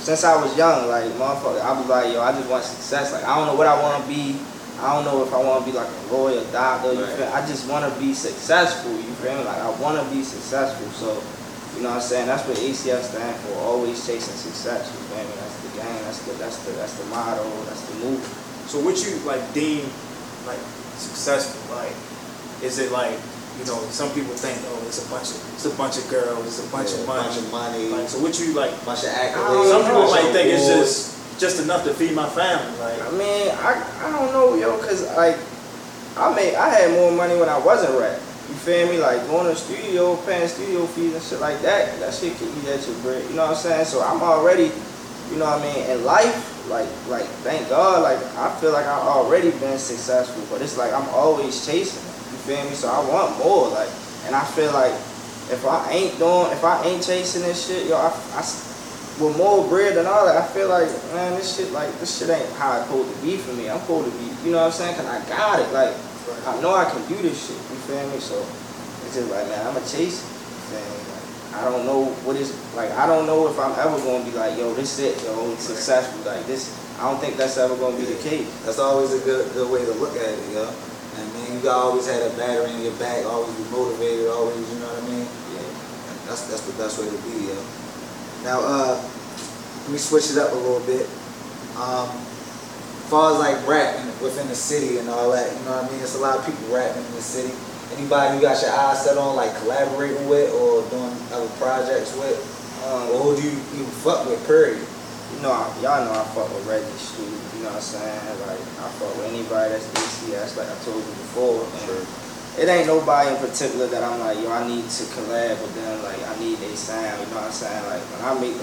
since 0.00 0.24
I 0.24 0.32
was 0.40 0.56
young, 0.56 0.88
like 0.88 1.04
motherfucker, 1.20 1.60
I 1.60 1.76
was 1.76 1.86
like, 1.88 2.12
yo, 2.14 2.22
I 2.22 2.32
just 2.32 2.48
want 2.48 2.64
success. 2.64 3.12
Like 3.12 3.24
I 3.24 3.36
don't 3.36 3.46
know 3.46 3.54
what 3.54 3.66
I 3.68 3.76
wanna 3.82 4.06
be. 4.08 4.40
I 4.80 4.96
don't 4.96 5.04
know 5.04 5.22
if 5.22 5.28
I 5.34 5.36
wanna 5.44 5.64
be 5.66 5.72
like 5.72 5.88
a 5.88 6.14
lawyer, 6.14 6.40
doctor, 6.52 6.94
you 6.94 7.04
Right. 7.04 7.12
feel 7.20 7.28
I 7.28 7.44
just 7.46 7.68
wanna 7.68 7.92
be 8.00 8.14
successful, 8.14 8.92
you 8.92 9.12
feel 9.20 9.36
me? 9.36 9.44
Like 9.44 9.60
I 9.60 9.68
wanna 9.76 10.04
be 10.08 10.24
successful. 10.24 10.88
So 10.96 11.20
you 11.76 11.82
know 11.84 11.90
what 11.90 12.00
I'm 12.00 12.08
saying? 12.08 12.26
That's 12.26 12.48
what 12.48 12.56
ACS 12.56 13.12
stand 13.12 13.36
for. 13.44 13.60
Always 13.60 14.00
chasing 14.06 14.34
success. 14.34 14.88
You 14.88 15.00
feel 15.12 15.24
me? 15.28 15.34
That's 15.36 15.56
the 15.60 15.70
game. 15.84 16.00
That's 16.08 16.18
the 16.24 16.32
that's 16.40 16.58
the 16.64 16.72
that's 16.80 16.94
the 16.96 17.04
motto. 17.12 17.44
That's 17.68 17.82
the 17.92 17.94
move. 18.06 18.24
So 18.70 18.78
what 18.78 18.94
you 19.02 19.18
like 19.26 19.42
deem 19.52 19.82
like 20.46 20.62
successful? 20.94 21.58
Like, 21.74 21.90
is 22.62 22.78
it 22.78 22.92
like 22.92 23.18
you 23.58 23.66
know 23.66 23.82
some 23.90 24.08
people 24.14 24.30
think 24.38 24.54
oh 24.70 24.78
it's 24.86 25.02
a 25.04 25.10
bunch 25.10 25.34
of 25.34 25.38
it's 25.58 25.66
a 25.66 25.74
bunch 25.74 25.98
of 25.98 26.06
girls, 26.08 26.46
it's 26.46 26.62
a 26.62 26.70
bunch 26.70 26.94
yeah, 26.94 27.02
of 27.02 27.06
money. 27.10 27.26
bunch 27.26 27.36
of 27.38 27.50
money, 27.50 27.84
Like, 27.90 28.08
so 28.08 28.22
what 28.22 28.38
you 28.38 28.54
like? 28.54 28.70
bunch 28.86 29.02
of 29.02 29.10
I 29.10 29.34
accolades. 29.34 29.70
Some 29.74 29.82
people 29.82 30.06
know. 30.06 30.14
might 30.14 30.30
think 30.32 30.54
it's 30.54 30.66
just 30.70 31.40
just 31.42 31.58
enough 31.62 31.82
to 31.84 31.92
feed 31.94 32.14
my 32.14 32.28
family. 32.30 32.70
Like, 32.78 33.00
I 33.02 33.10
mean, 33.18 33.50
I 33.58 33.82
I 34.06 34.10
don't 34.14 34.30
know, 34.32 34.54
yo, 34.54 34.78
cause 34.78 35.02
like 35.18 35.34
I 36.16 36.30
made 36.34 36.54
I 36.54 36.68
had 36.70 36.92
more 36.94 37.10
money 37.10 37.34
when 37.38 37.48
I 37.48 37.58
wasn't 37.58 37.98
rap. 37.98 38.22
You 38.50 38.54
feel 38.62 38.86
me? 38.88 38.98
Like 38.98 39.18
going 39.26 39.46
to 39.46 39.50
the 39.50 39.56
studio, 39.58 40.14
paying 40.26 40.46
studio 40.46 40.86
fees 40.86 41.14
and 41.14 41.22
shit 41.22 41.40
like 41.40 41.58
that. 41.62 41.98
That 41.98 42.14
shit 42.14 42.36
can 42.38 42.46
eat 42.62 42.68
at 42.70 42.86
your 42.86 42.96
bread. 43.02 43.22
You 43.30 43.34
know 43.34 43.50
what 43.50 43.58
I'm 43.58 43.62
saying? 43.62 43.84
So 43.86 44.02
I'm 44.02 44.22
already, 44.22 44.70
you 45.30 45.38
know 45.38 45.46
what 45.46 45.62
I 45.62 45.72
mean, 45.72 45.90
in 45.90 46.04
life, 46.04 46.68
like 46.68 46.88
like 47.08 47.26
thank 47.46 47.68
God, 47.68 48.02
like 48.02 48.18
I 48.36 48.54
feel 48.60 48.72
like 48.72 48.86
I've 48.86 49.06
already 49.06 49.50
been 49.62 49.78
successful. 49.78 50.42
But 50.50 50.62
it's 50.62 50.76
like 50.76 50.92
I'm 50.92 51.08
always 51.10 51.64
chasing 51.66 52.02
it. 52.02 52.16
You 52.32 52.38
feel 52.44 52.64
me? 52.64 52.74
So 52.74 52.88
I 52.88 52.98
want 53.08 53.38
more. 53.38 53.68
Like 53.68 53.90
and 54.26 54.34
I 54.34 54.44
feel 54.44 54.72
like 54.72 54.92
if 55.50 55.64
I 55.66 55.90
ain't 55.90 56.18
doing 56.18 56.52
if 56.52 56.64
I 56.64 56.82
ain't 56.84 57.02
chasing 57.02 57.42
this 57.42 57.66
shit, 57.66 57.88
yo, 57.88 57.96
I, 57.96 58.10
with 59.20 59.36
more 59.36 59.66
bread 59.68 59.96
and 59.96 60.08
all 60.08 60.24
that, 60.24 60.36
I 60.36 60.46
feel 60.48 60.68
like, 60.68 60.88
man, 61.12 61.36
this 61.36 61.56
shit, 61.56 61.70
like, 61.72 61.92
this 62.00 62.18
shit 62.18 62.30
ain't 62.30 62.48
how 62.56 62.80
it's 62.80 62.88
supposed 62.88 63.14
to 63.14 63.22
be 63.22 63.36
for 63.36 63.52
me. 63.52 63.68
I'm 63.68 63.78
supposed 63.80 64.10
to 64.10 64.18
be, 64.18 64.24
you 64.44 64.52
know 64.52 64.64
what 64.64 64.72
I'm 64.72 64.72
saying? 64.72 64.96
Cause 64.96 65.06
I 65.06 65.20
got 65.28 65.60
it. 65.60 65.70
Like, 65.76 65.92
I 66.48 66.60
know 66.60 66.74
I 66.74 66.88
can 66.88 67.04
do 67.06 67.20
this 67.20 67.36
shit. 67.36 67.56
You 67.56 67.78
feel 67.84 68.00
me? 68.08 68.18
So 68.18 68.40
it's 69.04 69.14
just 69.14 69.30
like, 69.30 69.46
man, 69.48 69.60
I'm 69.66 69.76
a 69.76 69.84
chase. 69.84 70.24
Like, 70.24 70.39
I 71.60 71.68
don't 71.68 71.84
know 71.84 72.08
what 72.24 72.36
is 72.36 72.56
like. 72.72 72.90
I 72.96 73.04
don't 73.04 73.26
know 73.28 73.44
if 73.48 73.60
I'm 73.60 73.76
ever 73.76 74.00
gonna 74.00 74.24
be 74.24 74.32
like, 74.32 74.56
yo, 74.56 74.72
this 74.72 74.98
it, 74.98 75.12
yo, 75.28 75.52
it's 75.52 75.68
successful. 75.68 76.24
Like 76.24 76.46
this, 76.48 76.72
I 76.96 77.04
don't 77.04 77.20
think 77.20 77.36
that's 77.36 77.58
ever 77.60 77.76
gonna 77.76 78.00
be 78.00 78.08
the 78.08 78.16
case. 78.24 78.48
That's 78.64 78.80
always 78.80 79.12
a 79.12 79.20
good 79.20 79.52
good 79.52 79.68
way 79.68 79.84
to 79.84 79.92
look 80.00 80.16
at 80.16 80.24
it, 80.24 80.40
yo. 80.56 80.64
I 80.64 81.20
mean, 81.36 81.60
you 81.60 81.68
always 81.68 82.08
had 82.08 82.24
a 82.24 82.32
battery 82.40 82.72
in 82.72 82.80
your 82.80 82.96
back, 82.96 83.26
always 83.28 83.52
be 83.60 83.64
motivated, 83.68 84.32
always, 84.32 84.56
you 84.72 84.80
know 84.80 84.88
what 84.88 85.04
I 85.04 85.08
mean? 85.12 85.28
Yeah. 85.52 85.68
That's 86.24 86.48
that's 86.48 86.64
the 86.64 86.72
best 86.80 86.96
way 86.96 87.12
to 87.12 87.20
be, 87.28 87.52
yo. 87.52 87.58
Now, 88.40 88.64
uh, 88.64 88.96
let 88.96 89.90
me 89.92 89.98
switch 89.98 90.32
it 90.32 90.38
up 90.40 90.52
a 90.52 90.56
little 90.56 90.80
bit. 90.88 91.04
Um, 91.76 92.08
as 92.08 93.08
far 93.12 93.36
as 93.36 93.38
like 93.38 93.60
rapping 93.68 94.06
within 94.24 94.48
the 94.48 94.56
city 94.56 94.96
and 94.96 95.10
all 95.12 95.28
that, 95.32 95.52
you 95.52 95.60
know 95.68 95.76
what 95.76 95.84
I 95.84 95.92
mean? 95.92 96.00
It's 96.00 96.16
a 96.16 96.24
lot 96.24 96.38
of 96.38 96.46
people 96.46 96.72
rapping 96.72 97.04
in 97.04 97.12
the 97.12 97.20
city. 97.20 97.52
Anybody 98.00 98.36
you 98.36 98.40
got 98.40 98.56
your 98.64 98.72
eyes 98.72 99.04
set 99.04 99.18
on, 99.20 99.36
like 99.36 99.52
collaborating 99.60 100.24
with 100.24 100.48
or 100.56 100.80
doing 100.88 101.12
other 101.36 101.52
projects 101.60 102.16
with, 102.16 102.40
Um, 102.88 103.12
or 103.12 103.28
who 103.28 103.36
do 103.36 103.44
you 103.44 103.52
even 103.76 103.92
fuck 104.00 104.24
with? 104.24 104.40
Period. 104.48 104.80
you 105.36 105.42
know, 105.44 105.52
I, 105.52 105.68
y'all 105.84 106.00
know 106.08 106.16
I 106.16 106.24
fuck 106.32 106.48
with 106.48 106.64
Reggie 106.64 106.88
Street. 106.96 107.28
You 107.60 107.68
know 107.68 107.76
what 107.76 107.84
I'm 107.84 107.92
saying? 107.92 108.24
Like, 108.48 108.56
I 108.56 108.88
fuck 108.96 109.12
with 109.20 109.28
anybody 109.28 109.76
that's 109.76 109.84
ACS, 109.92 110.56
like 110.56 110.72
I 110.72 110.76
told 110.80 110.96
you 110.96 111.12
before. 111.28 111.60
And 111.60 112.08
It 112.56 112.72
ain't 112.72 112.88
nobody 112.88 113.36
in 113.36 113.36
particular 113.36 113.86
that 113.92 114.00
I'm 114.02 114.16
like, 114.24 114.40
yo, 114.40 114.48
I 114.48 114.64
need 114.64 114.88
to 114.88 115.02
collab 115.12 115.60
with 115.60 115.74
them. 115.76 116.00
Like, 116.00 116.24
I 116.24 116.32
need 116.40 116.56
their 116.56 116.72
sound. 116.80 117.20
You 117.20 117.28
know 117.36 117.44
what 117.44 117.52
I'm 117.52 117.52
saying? 117.52 117.84
Like, 117.84 118.00
when 118.16 118.20
I 118.24 118.32
make 118.40 118.56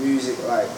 music, 0.00 0.40
like, 0.48 0.72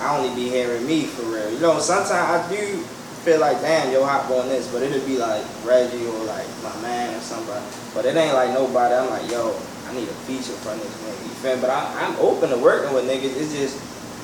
I 0.00 0.16
only 0.16 0.32
be 0.32 0.48
hearing 0.48 0.86
me 0.88 1.04
for 1.04 1.28
real. 1.28 1.52
You 1.52 1.60
know, 1.60 1.78
sometimes 1.84 2.16
I 2.32 2.40
do 2.48 2.80
feel 3.28 3.40
like, 3.44 3.60
damn, 3.60 3.92
yo, 3.92 4.00
hop 4.08 4.30
on 4.32 4.48
this, 4.48 4.72
but 4.72 4.80
it'll 4.80 5.04
be 5.04 5.20
like 5.20 5.44
Reggie 5.60 6.08
or 6.08 6.24
like 6.24 6.48
my 6.64 6.72
man 6.80 7.12
or 7.12 7.20
somebody. 7.20 7.60
But 7.92 8.08
it 8.08 8.16
ain't 8.16 8.32
like 8.32 8.56
nobody. 8.56 8.96
I'm 8.96 9.12
like, 9.12 9.28
yo, 9.28 9.52
I 9.84 9.92
need 9.92 10.08
a 10.08 10.16
feature 10.24 10.56
from 10.64 10.80
this 10.80 10.88
nigga. 11.04 11.20
You 11.28 11.34
feel 11.44 11.56
me? 11.56 11.60
But 11.60 11.68
I, 11.68 12.08
I'm 12.08 12.16
open 12.24 12.48
to 12.48 12.56
working 12.56 12.88
with 12.96 13.04
niggas. 13.04 13.36
It's 13.36 13.52
just, 13.52 13.76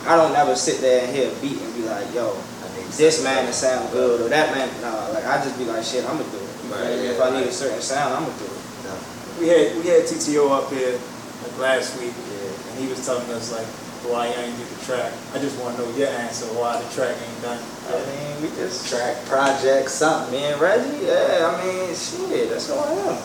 I 0.09 0.17
don't 0.17 0.33
ever 0.33 0.57
sit 0.57 0.81
there 0.81 1.05
and 1.05 1.13
hear 1.13 1.29
a 1.29 1.35
beat 1.45 1.61
and 1.61 1.75
be 1.77 1.85
like, 1.85 2.09
yo, 2.17 2.33
this 2.97 3.21
man 3.23 3.45
to 3.45 3.53
sound 3.53 3.93
good 3.93 4.25
or 4.25 4.29
that 4.33 4.57
man. 4.57 4.73
Nah, 4.81 5.13
like 5.13 5.29
I 5.29 5.37
just 5.45 5.59
be 5.61 5.69
like, 5.69 5.85
shit, 5.85 6.09
I'm 6.09 6.17
gonna 6.17 6.31
do 6.33 6.41
it. 6.41 6.49
Right, 6.73 6.97
yeah, 7.05 7.13
if 7.13 7.21
I 7.21 7.29
need 7.29 7.45
right. 7.45 7.53
a 7.53 7.53
certain 7.53 7.85
sound, 7.85 8.15
I'm 8.17 8.25
gonna 8.25 8.41
do 8.41 8.49
it. 8.49 8.61
we 9.37 9.49
had 9.53 9.77
we 9.77 9.85
had 9.85 10.09
TTO 10.09 10.49
up 10.49 10.73
here 10.73 10.97
like 11.45 11.59
last 11.61 12.01
week, 12.01 12.17
Yeah. 12.17 12.73
and 12.73 12.75
he 12.81 12.89
was 12.89 13.05
telling 13.05 13.29
us 13.37 13.53
like 13.53 13.69
why 14.11 14.29
you 14.29 14.35
ain't 14.35 14.57
get 14.59 14.69
the 14.69 14.81
track. 14.85 15.13
I 15.35 15.39
just 15.39 15.59
want 15.61 15.77
to 15.77 15.83
know 15.83 15.91
your 15.97 16.09
answer 16.09 16.47
why 16.57 16.81
the 16.81 16.89
track 16.95 17.17
ain't 17.17 17.43
done. 17.43 17.59
I 17.89 17.97
mean, 18.05 18.43
we 18.43 18.49
just 18.57 18.89
Track, 18.89 19.17
project, 19.27 19.91
something. 19.91 20.33
me 20.33 20.45
and 20.45 20.61
Reggie, 20.61 21.07
yeah. 21.07 21.49
I 21.49 21.53
mean, 21.65 21.95
shit, 21.95 22.51
that's 22.51 22.69
who 22.69 22.75
I 22.77 22.93
am. 23.09 23.17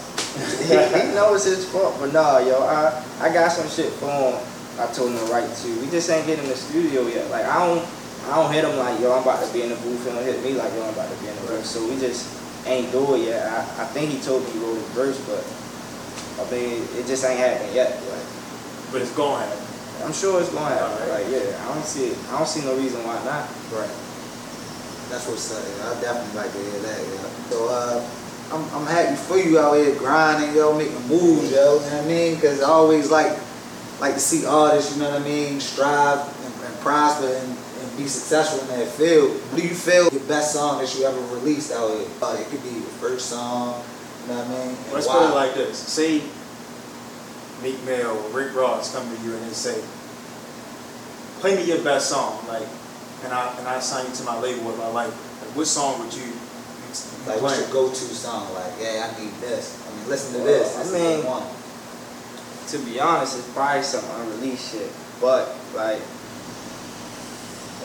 he, 0.67 0.75
he 1.09 1.15
knows 1.15 1.43
his 1.45 1.67
fault, 1.69 1.95
but 1.99 2.13
nah, 2.13 2.39
yo, 2.39 2.59
I 2.63 2.95
I 3.19 3.33
got 3.33 3.51
some 3.51 3.67
shit 3.67 3.91
for 3.99 4.07
him. 4.09 4.39
I 4.79 4.87
told 4.93 5.11
him 5.11 5.19
to 5.19 5.25
write 5.31 5.49
to. 5.63 5.67
We 5.81 5.89
just 5.91 6.09
ain't 6.09 6.25
get 6.27 6.39
in 6.39 6.47
the 6.47 6.55
studio 6.55 7.03
yet. 7.07 7.29
Like 7.31 7.45
I 7.45 7.59
don't, 7.67 7.83
I 8.31 8.35
don't 8.39 8.51
hit 8.53 8.63
him 8.63 8.77
like 8.77 8.99
yo, 9.01 9.11
I'm 9.11 9.23
about 9.23 9.43
to 9.45 9.51
be 9.51 9.63
in 9.63 9.69
the 9.69 9.79
booth. 9.83 10.05
He 10.05 10.11
don't 10.11 10.23
hit 10.23 10.39
me 10.43 10.53
like 10.53 10.71
yo, 10.73 10.83
I'm 10.83 10.93
about 10.93 11.11
to 11.11 11.17
be 11.19 11.27
in 11.27 11.35
the 11.35 11.47
booth. 11.47 11.65
So 11.65 11.83
we 11.87 11.99
just 11.99 12.23
ain't 12.67 12.91
do 12.91 13.15
it 13.15 13.27
yet. 13.27 13.43
I, 13.51 13.83
I 13.83 13.85
think 13.91 14.11
he 14.11 14.19
told 14.21 14.43
me 14.43 14.51
he 14.51 14.59
wrote 14.59 14.75
his 14.79 14.87
verse, 14.95 15.19
but 15.27 15.43
I 16.39 16.51
mean, 16.51 16.83
it 16.95 17.03
just 17.07 17.25
ain't 17.25 17.39
happened 17.39 17.73
yet. 17.75 17.95
Like, 18.07 18.27
But 18.91 19.01
it's 19.01 19.11
going 19.15 19.43
to 19.43 19.47
happen. 19.47 19.65
I'm 20.03 20.13
sure 20.13 20.39
it's 20.41 20.53
gonna 20.53 20.73
happen. 20.75 20.91
Alright. 21.03 21.25
Like 21.25 21.31
yeah, 21.31 21.59
I 21.59 21.73
don't 21.73 21.85
see 21.85 22.07
it. 22.09 22.17
I 22.31 22.37
don't 22.37 22.47
see 22.47 22.65
no 22.65 22.75
reason 22.75 23.03
why 23.03 23.15
not. 23.25 23.47
Right. 23.71 23.91
That's 25.09 25.27
what's 25.27 25.51
up. 25.51 25.63
Yeah. 25.65 25.89
I 25.89 26.01
definitely 26.01 26.35
like 26.39 26.51
to 26.53 26.59
hear 26.59 26.79
that. 26.85 26.99
Yeah. 27.01 27.29
So 27.49 27.57
uh, 27.69 27.97
I'm 28.53 28.63
I'm 28.73 28.87
happy 28.87 29.15
for 29.15 29.37
you 29.37 29.59
out 29.59 29.73
here 29.75 29.95
grinding, 29.95 30.55
yo, 30.55 30.77
making 30.77 31.07
moves, 31.07 31.51
yo. 31.51 31.75
You 31.75 31.89
know 31.89 31.97
what 31.97 32.03
I 32.03 32.07
mean? 32.07 32.35
Because 32.35 32.61
I 32.61 32.69
always 32.69 33.11
like 33.11 33.37
like 33.99 34.13
to 34.13 34.19
see 34.19 34.45
artists, 34.45 34.95
you 34.95 35.03
know 35.03 35.11
what 35.11 35.21
I 35.21 35.25
mean, 35.25 35.59
strive 35.59 36.19
and, 36.19 36.53
and 36.63 36.79
prosper 36.79 37.27
and, 37.27 37.49
and 37.51 37.97
be 37.97 38.07
successful 38.07 38.61
in 38.61 38.79
that 38.79 38.87
field. 38.87 39.31
What 39.51 39.61
do 39.61 39.67
you 39.67 39.75
feel 39.75 40.07
your 40.09 40.23
best 40.23 40.53
song 40.53 40.79
that 40.79 40.95
you 40.95 41.03
ever 41.03 41.19
released 41.35 41.73
out 41.73 41.91
here? 41.91 42.07
Uh, 42.21 42.37
it 42.39 42.47
could 42.47 42.63
be 42.63 42.69
your 42.69 42.93
first 43.03 43.27
song, 43.27 43.83
you 44.23 44.31
know 44.31 44.39
what 44.39 44.47
I 44.47 44.49
mean? 44.49 44.75
And 44.75 44.93
Let's 44.93 45.07
why? 45.07 45.19
put 45.19 45.31
it 45.31 45.35
like 45.35 45.53
this. 45.55 45.77
Say 45.77 46.23
Meek 47.63 47.83
Mill 47.83 48.11
or 48.17 48.29
Rick 48.29 48.55
Ross 48.55 48.93
come 48.95 49.03
to 49.03 49.23
you 49.23 49.33
and 49.35 49.43
they 49.43 49.53
say, 49.53 49.81
play 51.41 51.55
me 51.55 51.63
your 51.63 51.83
best 51.83 52.09
song, 52.09 52.39
like, 52.47 52.67
and 53.23 53.33
I 53.33 53.53
and 53.59 53.67
I 53.67 53.79
sign 53.79 54.07
you 54.07 54.15
to 54.15 54.23
my 54.23 54.39
label 54.39 54.69
if 54.71 54.79
I 54.79 54.87
like 54.91 55.07
it. 55.09 55.13
Like, 55.43 55.55
what 55.55 55.67
song 55.67 55.99
would 55.99 56.13
you, 56.13 56.23
you, 56.23 56.31
you 56.31 57.27
Like, 57.27 57.39
play? 57.39 57.41
what's 57.41 57.59
your 57.59 57.69
go-to 57.71 57.95
song? 57.95 58.53
Like, 58.53 58.73
yeah, 58.79 59.11
I 59.11 59.19
need 59.21 59.33
this. 59.41 59.75
I 59.87 59.95
mean, 59.99 60.09
listen 60.09 60.33
to 60.39 60.43
Well, 60.43 60.47
this. 60.47 60.77
I 60.77 60.83
This 60.83 60.93
mean- 60.93 61.25
one. 61.25 61.43
to 62.69 62.77
be 62.85 62.99
honest, 62.99 63.37
it's 63.39 63.49
probably 63.53 63.83
some 63.83 64.05
unreleased 64.21 64.71
shit. 64.71 64.89
But 65.19 65.49
like, 65.75 65.99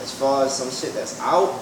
as 0.02 0.14
far 0.19 0.45
as 0.47 0.54
some 0.57 0.71
shit 0.71 0.95
that's 0.95 1.19
out, 1.21 1.59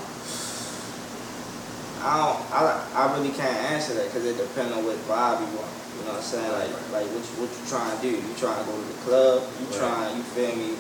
I 2.03 2.19
don't, 2.19 2.41
I, 2.53 2.87
I 2.95 3.17
really 3.17 3.31
can't 3.31 3.57
answer 3.71 3.95
that 3.95 4.07
because 4.07 4.25
it 4.27 4.37
depends 4.37 4.73
on 4.77 4.85
what 4.85 4.97
vibe 5.07 5.41
you 5.41 5.57
want. 5.57 5.71
You 5.99 6.07
know 6.09 6.13
what 6.13 6.17
I'm 6.19 6.23
saying? 6.25 6.53
Like, 6.53 6.73
like 6.93 7.07
what 7.13 7.23
you, 7.23 7.35
what 7.43 7.51
you 7.53 7.63
trying 7.69 7.93
to 7.97 8.01
do? 8.03 8.11
You 8.17 8.35
trying 8.39 8.59
to 8.59 8.67
go 8.71 8.75
to 8.77 8.87
the 8.89 8.99
club? 9.07 9.37
You 9.61 9.67
Right. 9.67 9.79
trying? 9.79 10.17
You 10.17 10.23
feel 10.35 10.55
me? 10.57 10.71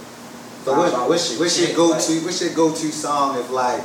So 0.64 0.78
what, 0.78 1.08
what's, 1.08 1.38
what's 1.38 1.58
your 1.58 1.74
go-to? 1.76 2.12
like- 2.12 2.24
what's 2.24 2.40
your 2.40 2.54
go-to 2.54 2.88
song 2.92 3.38
if 3.38 3.50
like, 3.50 3.82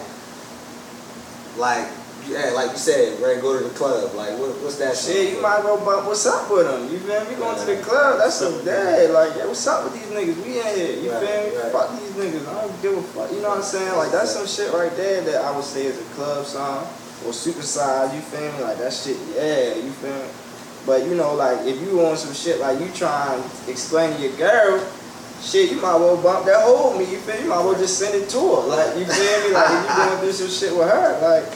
like, 1.58 1.88
yeah, 2.30 2.52
like 2.52 2.72
you 2.72 2.78
said, 2.78 3.18
to 3.18 3.42
go 3.42 3.58
to 3.58 3.64
the 3.64 3.74
club? 3.74 4.14
Like, 4.14 4.38
what, 4.38 4.52
what's 4.62 4.78
that? 4.78 4.96
Shit, 4.98 5.30
you 5.32 5.36
for? 5.38 5.42
might 5.44 5.62
go 5.64 5.78
bump 5.84 6.06
what's 6.08 6.26
up 6.28 6.52
with 6.52 6.68
them. 6.68 6.84
You 6.92 7.00
feel 7.00 7.24
me? 7.26 7.36
Going 7.36 7.58
to 7.58 7.66
the 7.66 7.82
club, 7.82 8.20
that's 8.20 8.36
some 8.36 8.64
day. 8.66 9.08
Like, 9.10 9.32
yeah, 9.38 9.48
what's 9.48 9.66
up 9.66 9.86
with 9.86 9.94
these 9.96 10.12
niggas? 10.12 10.38
We 10.44 10.60
in 10.60 10.76
here. 10.76 10.96
You 11.02 11.12
Right, 11.12 11.24
feel 11.24 11.50
me? 11.50 11.58
right. 11.64 11.72
Fuck 11.72 11.90
these 12.00 12.12
niggas. 12.20 12.48
I 12.48 12.62
don't 12.62 12.82
give 12.82 12.98
a 12.98 13.02
fuck. 13.16 13.32
You 13.32 13.42
know 13.42 13.50
what 13.50 13.58
I'm 13.60 13.64
saying? 13.64 13.96
Like, 13.96 14.12
that's 14.12 14.32
some 14.32 14.46
shit 14.46 14.72
right 14.74 14.94
there 14.98 15.22
that 15.22 15.42
I 15.46 15.56
would 15.56 15.64
say 15.66 15.86
is 15.86 15.98
a 16.00 16.04
club 16.16 16.46
song. 16.46 16.86
Or 17.26 17.34
super 17.34 17.64
size, 17.64 18.14
you 18.14 18.22
feel 18.22 18.52
me? 18.54 18.62
Like, 18.62 18.78
that 18.78 18.94
shit, 18.94 19.18
yeah, 19.34 19.76
you 19.76 19.90
feel 19.98 20.14
me? 20.14 20.30
But, 20.88 21.06
you 21.06 21.14
know, 21.14 21.36
like, 21.36 21.68
if 21.68 21.80
you 21.82 21.98
want 21.98 22.18
some 22.18 22.34
shit, 22.34 22.60
like, 22.60 22.80
you 22.80 22.90
trying 22.96 23.44
to 23.44 23.70
explain 23.72 24.16
to 24.16 24.22
your 24.24 24.36
girl, 24.38 24.80
shit, 25.44 25.70
you 25.70 25.78
might 25.78 25.98
well 25.98 26.18
bump 26.18 26.48
that 26.48 26.64
hold 26.64 26.98
me, 26.98 27.06
you 27.12 27.20
feel 27.20 27.36
me? 27.36 27.44
You 27.44 27.50
might 27.50 27.60
well 27.60 27.78
just 27.78 28.00
send 28.00 28.16
it 28.16 28.30
to 28.30 28.40
her. 28.40 28.68
Like, 28.72 28.98
you 28.98 29.06
feel 29.06 29.50
me? 29.50 29.54
Like, 29.54 29.70
if 29.70 29.90
you 29.90 29.96
going 30.08 30.20
through 30.20 30.32
some 30.32 30.48
shit 30.50 30.72
with 30.72 30.90
her, 30.90 31.20
like, 31.22 31.54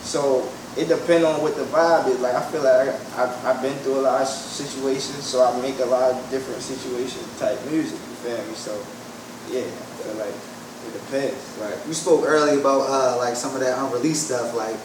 so 0.00 0.48
it 0.78 0.86
depends 0.86 1.26
on 1.26 1.42
what 1.42 1.56
the 1.56 1.66
vibe 1.74 2.06
is. 2.06 2.20
Like 2.20 2.34
I 2.34 2.42
feel 2.50 2.62
like 2.62 2.88
I, 2.88 2.94
I've, 3.18 3.34
I've 3.44 3.60
been 3.62 3.74
through 3.82 4.00
a 4.00 4.06
lot 4.06 4.22
of 4.22 4.28
situations, 4.28 5.26
so 5.26 5.42
I 5.42 5.50
make 5.60 5.78
a 5.80 5.84
lot 5.84 6.14
of 6.14 6.30
different 6.30 6.62
situation 6.62 7.20
type 7.38 7.58
music. 7.66 7.98
You 7.98 8.16
feel 8.22 8.38
me? 8.46 8.54
So 8.54 8.72
yeah, 9.50 9.66
I 9.66 9.86
feel 10.06 10.14
like 10.14 10.34
it 10.86 10.92
depends. 10.94 11.58
Right. 11.60 11.76
You 11.86 11.94
spoke 11.94 12.24
earlier 12.24 12.60
about 12.60 12.86
uh, 12.86 13.16
like 13.18 13.34
some 13.34 13.54
of 13.54 13.60
that 13.60 13.76
unreleased 13.78 14.26
stuff. 14.26 14.54
Like, 14.54 14.76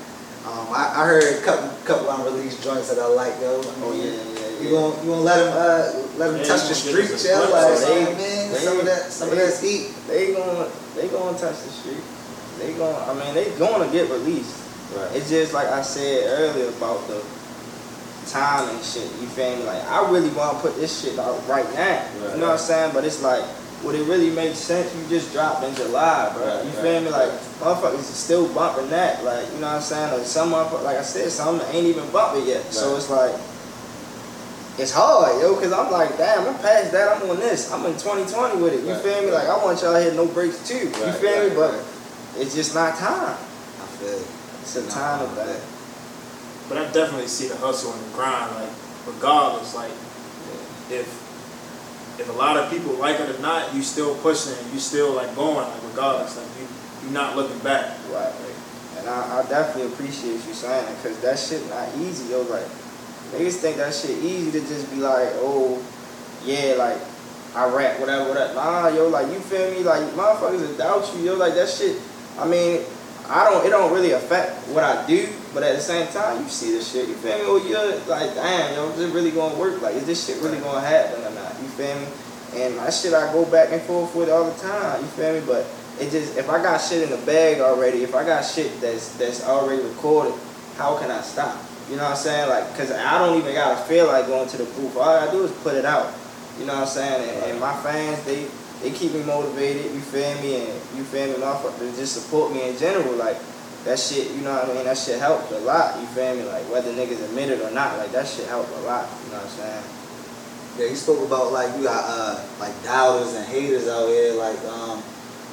um, 0.46 0.68
I, 0.76 0.92
I 1.02 1.06
heard 1.08 1.24
a 1.24 1.42
couple 1.42 1.70
couple 1.86 2.10
unreleased 2.12 2.64
joints 2.64 2.90
that 2.94 3.00
I 3.02 3.08
like 3.08 3.40
though. 3.40 3.62
I 3.62 3.64
mean, 3.64 3.74
Oh 3.84 3.94
yeah, 3.96 4.04
yeah, 4.04 4.60
You 4.60 4.66
yeah. 4.68 4.72
gonna 4.72 5.04
you 5.04 5.10
gonna 5.12 5.22
let 5.22 5.38
them 5.40 5.54
uh, 5.56 6.18
let 6.20 6.28
them 6.32 6.38
Yeah, 6.40 6.48
touch 6.52 6.68
the 6.68 6.76
gonna 6.76 7.02
give 7.04 7.12
us 7.16 7.22
streets, 7.22 7.26
a 7.26 7.28
yeah? 7.30 7.38
glimpse 7.38 7.54
Like, 7.54 7.78
some, 7.78 7.90
they- 7.90 8.04
man, 8.04 8.52
they- 8.52 8.60
some 8.60 8.80
of 8.80 8.86
that 8.86 9.02
some 9.12 9.30
of 9.30 9.36
they- 9.38 9.46
that 9.48 9.60
heat. 9.64 9.84
They 10.08 10.34
gonna 10.36 10.68
they 10.96 11.08
gonna 11.08 11.38
touch 11.40 11.58
the 11.64 11.70
street. 11.72 12.04
They 12.60 12.74
gonna 12.74 12.98
I 13.08 13.14
mean 13.14 13.34
they 13.34 13.52
gonna 13.58 13.92
get 13.92 14.10
released. 14.12 14.60
Right. 14.96 15.16
It's 15.16 15.30
just 15.30 15.54
like 15.54 15.68
I 15.68 15.82
said 15.82 16.28
earlier 16.40 16.68
about 16.70 17.08
the 17.08 17.24
time 18.30 18.70
and 18.70 18.84
shit. 18.84 19.04
You 19.22 19.28
feel 19.32 19.58
me? 19.58 19.64
Like 19.64 19.84
I 19.90 20.10
really 20.12 20.30
want 20.30 20.58
to 20.58 20.62
put 20.62 20.76
this 20.76 20.92
shit 21.02 21.18
out 21.20 21.40
right 21.48 21.66
now. 21.74 22.04
Right, 22.22 22.36
you 22.36 22.40
know 22.42 22.48
what 22.52 22.60
I'm 22.60 22.68
saying? 22.68 22.92
But 22.94 23.06
it's 23.06 23.22
like, 23.24 23.44
would 23.84 23.96
it 23.96 24.04
really 24.04 24.30
make 24.30 24.56
sense? 24.56 24.94
You 24.96 25.08
just 25.10 25.34
dropped 25.34 25.64
in 25.64 25.76
July, 25.76 26.32
bro. 26.34 26.46
Right, 26.46 26.64
you 26.66 26.72
right, 26.72 26.80
feel 26.82 27.02
me? 27.02 27.10
Like 27.10 27.32
motherfuckers 27.60 28.00
is 28.00 28.08
still 28.08 28.48
bumping 28.54 28.90
that. 28.90 29.24
Like 29.24 29.46
you 29.54 29.60
know 29.60 29.68
what 29.68 29.76
I'm 29.78 29.82
saying? 29.82 30.18
Like 30.18 30.26
some 30.26 30.52
motherfuckers, 30.52 30.84
like 30.84 30.98
I 30.98 31.02
said, 31.04 31.30
some 31.32 31.60
ain't 31.72 31.86
even 31.88 32.10
bumping 32.12 32.48
yet. 32.48 32.64
So 32.74 32.96
it's 32.96 33.10
like. 33.10 33.34
It's 34.76 34.92
hard, 34.92 35.40
yo, 35.40 35.54
cause 35.54 35.72
I'm 35.72 35.92
like, 35.92 36.18
damn, 36.18 36.48
I'm 36.48 36.56
past 36.58 36.92
that. 36.94 37.16
I'm 37.22 37.30
on 37.30 37.38
this. 37.38 37.72
I'm 37.72 37.86
in 37.86 37.94
2020 37.94 38.60
with 38.60 38.74
it. 38.74 38.82
You 38.84 38.94
Right, 38.94 39.04
feel 39.04 39.22
me? 39.22 39.30
Like 39.30 39.48
I 39.48 39.56
want 39.64 39.80
y'all 39.84 39.94
to 39.94 40.02
hit 40.02 40.16
no 40.16 40.26
breaks 40.26 40.68
too. 40.68 40.90
you 40.90 40.90
Right, 40.90 41.14
feel 41.14 41.44
me? 41.50 41.56
right, 41.56 41.78
But 42.34 42.42
it's 42.42 42.56
just 42.56 42.74
not 42.74 42.96
time. 42.98 43.38
I 43.38 43.86
feel 44.02 44.18
it. 44.18 44.28
It's 44.64 44.76
a 44.78 44.82
No, 44.82 44.90
time 44.90 45.22
of 45.22 45.36
that. 45.36 45.62
But 46.70 46.80
I 46.80 46.86
definitely 46.92 47.28
see 47.28 47.50
the 47.50 47.58
hustle 47.58 47.94
and 47.94 48.02
the 48.04 48.16
grind, 48.18 48.50
like 48.56 48.70
regardless, 49.06 49.76
like 49.76 49.92
if 50.90 51.06
if 52.20 52.30
a 52.30 52.34
lot 52.34 52.58
of 52.58 52.70
people 52.70 52.94
like 52.94 53.20
it 53.20 53.30
or 53.36 53.40
not, 53.40 53.74
you 53.74 53.82
still 53.82 54.16
pushing 54.16 54.54
you 54.74 54.80
still 54.80 55.14
like 55.14 55.36
going, 55.36 55.68
like 55.68 55.84
regardless, 55.90 56.38
like 56.38 56.48
you 56.60 56.68
you 57.06 57.14
not 57.14 57.36
looking 57.36 57.60
back. 57.60 57.98
Right. 58.12 58.34
And 58.98 59.10
I, 59.10 59.40
I 59.40 59.50
definitely 59.50 59.92
appreciate 59.92 60.40
you 60.46 60.54
saying 60.54 60.88
it 60.88 60.96
because 61.02 61.20
that 61.22 61.38
shit 61.38 61.68
not 61.70 61.90
easy, 61.98 62.32
yo. 62.32 62.42
Like, 62.44 62.66
niggas 63.34 63.60
think 63.60 63.78
that 63.78 63.94
shit 63.94 64.18
easy 64.24 64.52
to 64.52 64.60
just 64.66 64.90
be 64.92 64.98
like, 64.98 65.28
oh, 65.44 65.84
yeah, 66.46 66.76
like, 66.78 66.98
I 67.56 67.68
rap, 67.68 68.00
whatever, 68.00 68.30
whatever. 68.30 68.54
Nah, 68.54 68.88
yo, 68.88 69.08
like, 69.10 69.28
you 69.28 69.40
feel 69.40 69.72
me? 69.72 69.84
Like, 69.84 70.04
motherfuckers 70.12 70.62
will 70.62 70.78
doubt 70.78 71.12
you, 71.16 71.26
yo. 71.26 71.36
Like, 71.36 71.54
that 71.56 71.70
shit, 71.70 72.00
I 72.40 72.48
mean, 72.48 72.82
I 73.28 73.50
don't, 73.50 73.66
it 73.66 73.70
don't 73.70 73.94
really 73.94 74.12
affect 74.12 74.68
what 74.70 74.84
I 74.84 75.06
do, 75.08 75.28
but 75.54 75.64
at 75.64 75.76
the 75.76 75.82
same 75.82 76.08
time, 76.14 76.42
you 76.42 76.50
see 76.50 76.72
this 76.72 76.92
shit, 76.92 77.08
you 77.08 77.16
feel 77.16 77.38
me? 77.38 77.44
Oh, 77.46 77.58
you're 77.58 77.96
like, 78.08 78.34
damn, 78.36 78.74
yo, 78.76 78.90
is 78.90 78.98
this 78.98 79.12
really 79.12 79.32
gonna 79.32 79.56
work? 79.56 79.82
Like, 79.82 79.96
is 79.96 80.06
this 80.06 80.26
shit 80.26 80.42
really 80.42 80.60
gonna 80.60 80.86
happen 80.86 81.22
or 81.24 81.32
not? 81.32 81.53
Feel 81.76 81.96
me? 82.00 82.08
And 82.56 82.78
my 82.78 82.90
shit 82.90 83.14
I 83.14 83.32
go 83.34 83.46
back 83.46 83.72
and 83.72 83.82
forth 83.82 84.16
with 84.16 84.30
all 84.30 84.50
the 84.50 84.60
time, 84.62 85.02
you 85.02 85.08
feel 85.08 85.34
me? 85.34 85.42
But 85.46 85.66
it 86.00 86.12
just 86.12 86.38
if 86.38 86.50
I 86.50 86.62
got 86.62 86.78
shit 86.78 87.02
in 87.02 87.10
the 87.10 87.26
bag 87.26 87.62
already, 87.62 88.04
if 88.04 88.14
I 88.14 88.24
got 88.26 88.42
shit 88.42 88.80
that's 88.80 89.18
that's 89.18 89.44
already 89.44 89.82
recorded, 89.82 90.34
how 90.78 90.98
can 90.98 91.10
I 91.10 91.22
stop? 91.22 91.58
You 91.90 91.98
know 91.98 92.04
what 92.04 92.12
I'm 92.12 92.18
saying? 92.18 92.50
Like, 92.50 92.78
cause 92.78 92.92
I 92.92 93.18
don't 93.20 93.38
even 93.38 93.54
gotta 93.54 93.82
feel 93.86 94.08
like 94.08 94.28
going 94.28 94.48
to 94.50 94.58
the 94.58 94.66
booth. 94.66 94.96
All 94.98 95.04
I 95.04 95.30
do 95.32 95.44
is 95.44 95.52
put 95.64 95.76
it 95.76 95.86
out. 95.86 96.14
You 96.60 96.66
know 96.66 96.74
what 96.74 96.84
I'm 96.84 96.88
saying? 96.88 97.30
And, 97.30 97.52
and 97.52 97.60
my 97.60 97.76
fans, 97.82 98.24
they 98.26 98.48
they 98.82 98.92
keep 98.92 99.14
me 99.14 99.24
motivated. 99.24 99.92
You 99.92 100.00
feel 100.00 100.34
me? 100.42 100.62
And 100.62 100.74
you 100.96 101.04
feel 101.04 101.28
me? 101.28 101.36
Motherfuckers 101.36 101.98
just 101.98 102.14
support 102.22 102.54
me 102.54 102.70
in 102.70 102.78
general. 102.78 103.14
Like 103.16 103.38
that 103.86 103.98
shit. 103.98 104.32
You 104.32 104.42
know 104.42 104.54
what 104.54 104.70
I 104.70 104.74
mean? 104.74 104.84
That 104.86 104.98
shit 104.98 105.20
helped 105.20 105.52
a 105.52 105.60
lot. 105.60 106.00
You 106.00 106.06
feel 106.08 106.36
me? 106.36 106.44
Like 106.44 106.64
whether 106.70 106.94
niggas 106.94 107.24
admit 107.26 107.50
it 107.50 107.62
or 107.62 107.72
not, 107.72 107.98
like 107.98 108.12
that 108.12 108.28
shit 108.28 108.48
helped 108.48 108.72
a 108.72 108.82
lot. 108.82 109.10
You 109.26 109.32
know 109.32 109.38
what 109.38 109.46
I'm 109.46 109.50
saying? 109.50 110.03
Yeah, 110.78 110.88
you 110.88 110.96
spoke 110.96 111.26
about 111.26 111.52
like 111.52 111.76
you 111.78 111.84
got 111.84 112.04
uh 112.08 112.44
like 112.60 112.74
doubters 112.84 113.36
and 113.36 113.46
haters 113.46 113.88
out 113.88 114.08
here. 114.08 114.34
Like 114.34 114.58
um, 114.66 115.04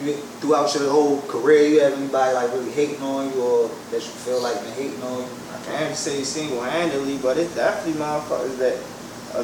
you 0.03 0.15
throughout 0.41 0.75
your 0.75 0.91
whole 0.91 1.21
career, 1.23 1.69
you 1.69 1.81
have 1.81 1.93
anybody 1.93 2.35
like 2.35 2.53
really 2.53 2.73
hating 2.73 3.03
on 3.03 3.31
you 3.33 3.43
or 3.43 3.69
that 3.91 4.01
you 4.01 4.13
feel 4.25 4.43
like 4.43 4.61
been 4.63 4.73
hating 4.73 5.03
on 5.03 5.21
you? 5.21 5.29
I 5.53 5.63
can't 5.65 5.95
say 5.95 6.23
single-handedly, 6.23 7.19
but 7.19 7.37
it's 7.37 7.55
definitely 7.55 8.01
motherfuckers 8.01 8.57
that 8.59 8.81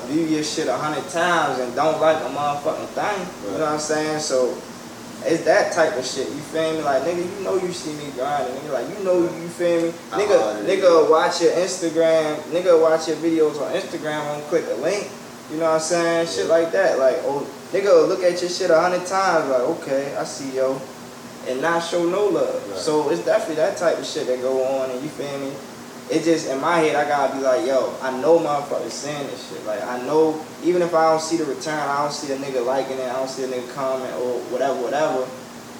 view 0.09 0.25
your 0.25 0.43
shit 0.43 0.67
a 0.67 0.77
hundred 0.77 1.09
times 1.11 1.61
and 1.61 1.75
don't 1.75 2.01
like 2.01 2.17
a 2.17 2.29
motherfucking 2.35 2.89
thing. 2.97 3.53
You 3.53 3.59
know 3.59 3.65
what 3.65 3.73
I'm 3.75 3.79
saying? 3.79 4.21
So 4.21 4.57
it's 5.25 5.45
that 5.45 5.73
type 5.73 5.97
of 5.97 6.07
shit. 6.07 6.29
You 6.29 6.41
feel 6.41 6.73
me? 6.73 6.83
Like 6.83 7.03
nigga, 7.03 7.21
you 7.21 7.45
know 7.45 7.57
you 7.57 7.73
see 7.73 7.93
me 8.03 8.11
grinding. 8.13 8.55
Nigga, 8.57 8.73
like 8.73 8.99
you 8.99 9.05
know 9.05 9.21
you 9.21 9.49
feel 9.49 9.83
me? 9.83 9.89
Nigga, 10.11 10.65
nigga 10.65 11.11
watch 11.11 11.43
your 11.43 11.53
Instagram. 11.53 12.37
Nigga 12.49 12.81
watch 12.81 13.09
your 13.09 13.17
videos 13.19 13.61
on 13.61 13.73
Instagram 13.75 14.25
and 14.35 14.43
click 14.45 14.65
a 14.71 14.75
link. 14.81 15.11
You 15.51 15.59
know 15.59 15.67
what 15.67 15.75
I'm 15.75 15.81
saying? 15.81 16.27
Shit 16.27 16.47
like 16.47 16.73
that. 16.73 16.99
Like 16.99 17.17
oh, 17.23 17.47
nigga 17.71 18.09
look 18.09 18.23
at 18.23 18.41
your 18.41 18.51
shit 18.51 18.71
a 18.71 18.81
hundred 18.81 19.07
times. 19.07 19.49
Like 19.49 19.63
okay, 19.79 20.17
I 20.17 20.25
see 20.25 20.57
yo, 20.57 20.81
and 21.47 21.63
not 21.63 21.81
show 21.81 22.05
no 22.05 22.27
love. 22.27 22.69
Right. 22.71 22.79
So 22.79 23.11
it's 23.11 23.25
definitely 23.25 23.57
that 23.57 23.77
type 23.77 23.99
of 23.99 24.07
shit 24.07 24.27
that 24.27 24.41
go 24.41 24.65
on, 24.65 24.91
and 24.91 25.03
you 25.03 25.09
feel 25.09 25.39
me? 25.39 25.53
It 26.09 26.23
just 26.23 26.49
in 26.49 26.61
my 26.61 26.79
head, 26.79 26.95
I 26.95 27.07
gotta 27.09 27.35
be 27.35 27.43
like, 27.43 27.67
yo, 27.67 27.95
I 28.01 28.17
know 28.21 28.39
motherfuckers 28.39 28.91
saying 28.91 29.27
this 29.27 29.51
shit. 29.51 29.65
Like 29.67 29.83
I 29.85 30.01
know, 30.03 30.45
even 30.65 30.83
if 30.83 30.95
I 30.95 31.11
don't 31.11 31.21
see 31.21 31.37
the 31.37 31.45
return, 31.45 31.79
I 31.79 32.03
don't 32.03 32.13
see 32.13 32.33
a 32.33 32.37
nigga 32.37 32.65
liking 32.65 32.99
it, 32.99 33.07
I 33.07 33.15
don't 33.15 33.29
see 33.29 33.45
a 33.45 33.49
nigga 33.49 33.73
comment 33.75 34.15
or 34.15 34.39
whatever, 34.51 34.81
whatever. 34.83 35.27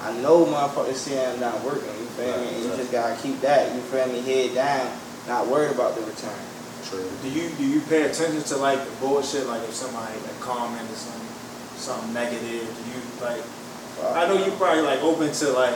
I 0.01 0.13
know 0.21 0.45
motherfuckers 0.45 0.95
saying 0.95 1.33
I'm 1.33 1.39
not 1.39 1.63
working. 1.63 1.91
You 1.99 2.05
feel 2.15 2.39
me? 2.39 2.55
And 2.55 2.63
you 2.63 2.69
just 2.75 2.91
gotta 2.91 3.21
keep 3.21 3.39
that. 3.41 3.73
You 3.73 3.81
feel 3.81 4.07
me? 4.07 4.21
Head 4.21 4.55
down, 4.55 4.91
not 5.27 5.47
worried 5.47 5.71
about 5.71 5.95
the 5.95 6.01
return. 6.01 6.56
True. 6.89 7.03
Do 7.21 7.29
you 7.29 7.49
do 7.57 7.65
you 7.67 7.81
pay 7.81 8.03
attention 8.03 8.43
to 8.43 8.57
like 8.57 8.79
the 8.83 8.91
bullshit? 9.01 9.45
Like 9.47 9.61
if 9.63 9.73
somebody 9.73 10.13
like 10.21 10.39
commented 10.39 10.95
something 10.95 11.27
something 11.75 12.13
negative, 12.13 12.63
do 12.63 12.83
you 12.91 13.01
like? 13.21 13.43
I 14.15 14.27
know 14.27 14.37
you 14.43 14.51
probably 14.53 14.83
like 14.83 15.01
open 15.01 15.31
to 15.31 15.49
like 15.51 15.75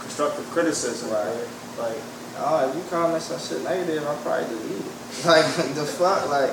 constructive 0.00 0.44
criticism, 0.50 1.10
Right. 1.10 1.26
right? 1.26 1.48
Like 1.78 1.98
Oh, 2.40 2.68
if 2.70 2.76
you 2.76 2.82
comment 2.88 3.20
some 3.22 3.38
shit 3.40 3.62
negative, 3.64 4.06
I'll 4.06 4.16
probably 4.22 4.46
delete 4.48 4.78
it. 4.86 4.92
Like 5.26 5.46
the 5.74 5.84
fuck, 5.84 6.28
like 6.30 6.50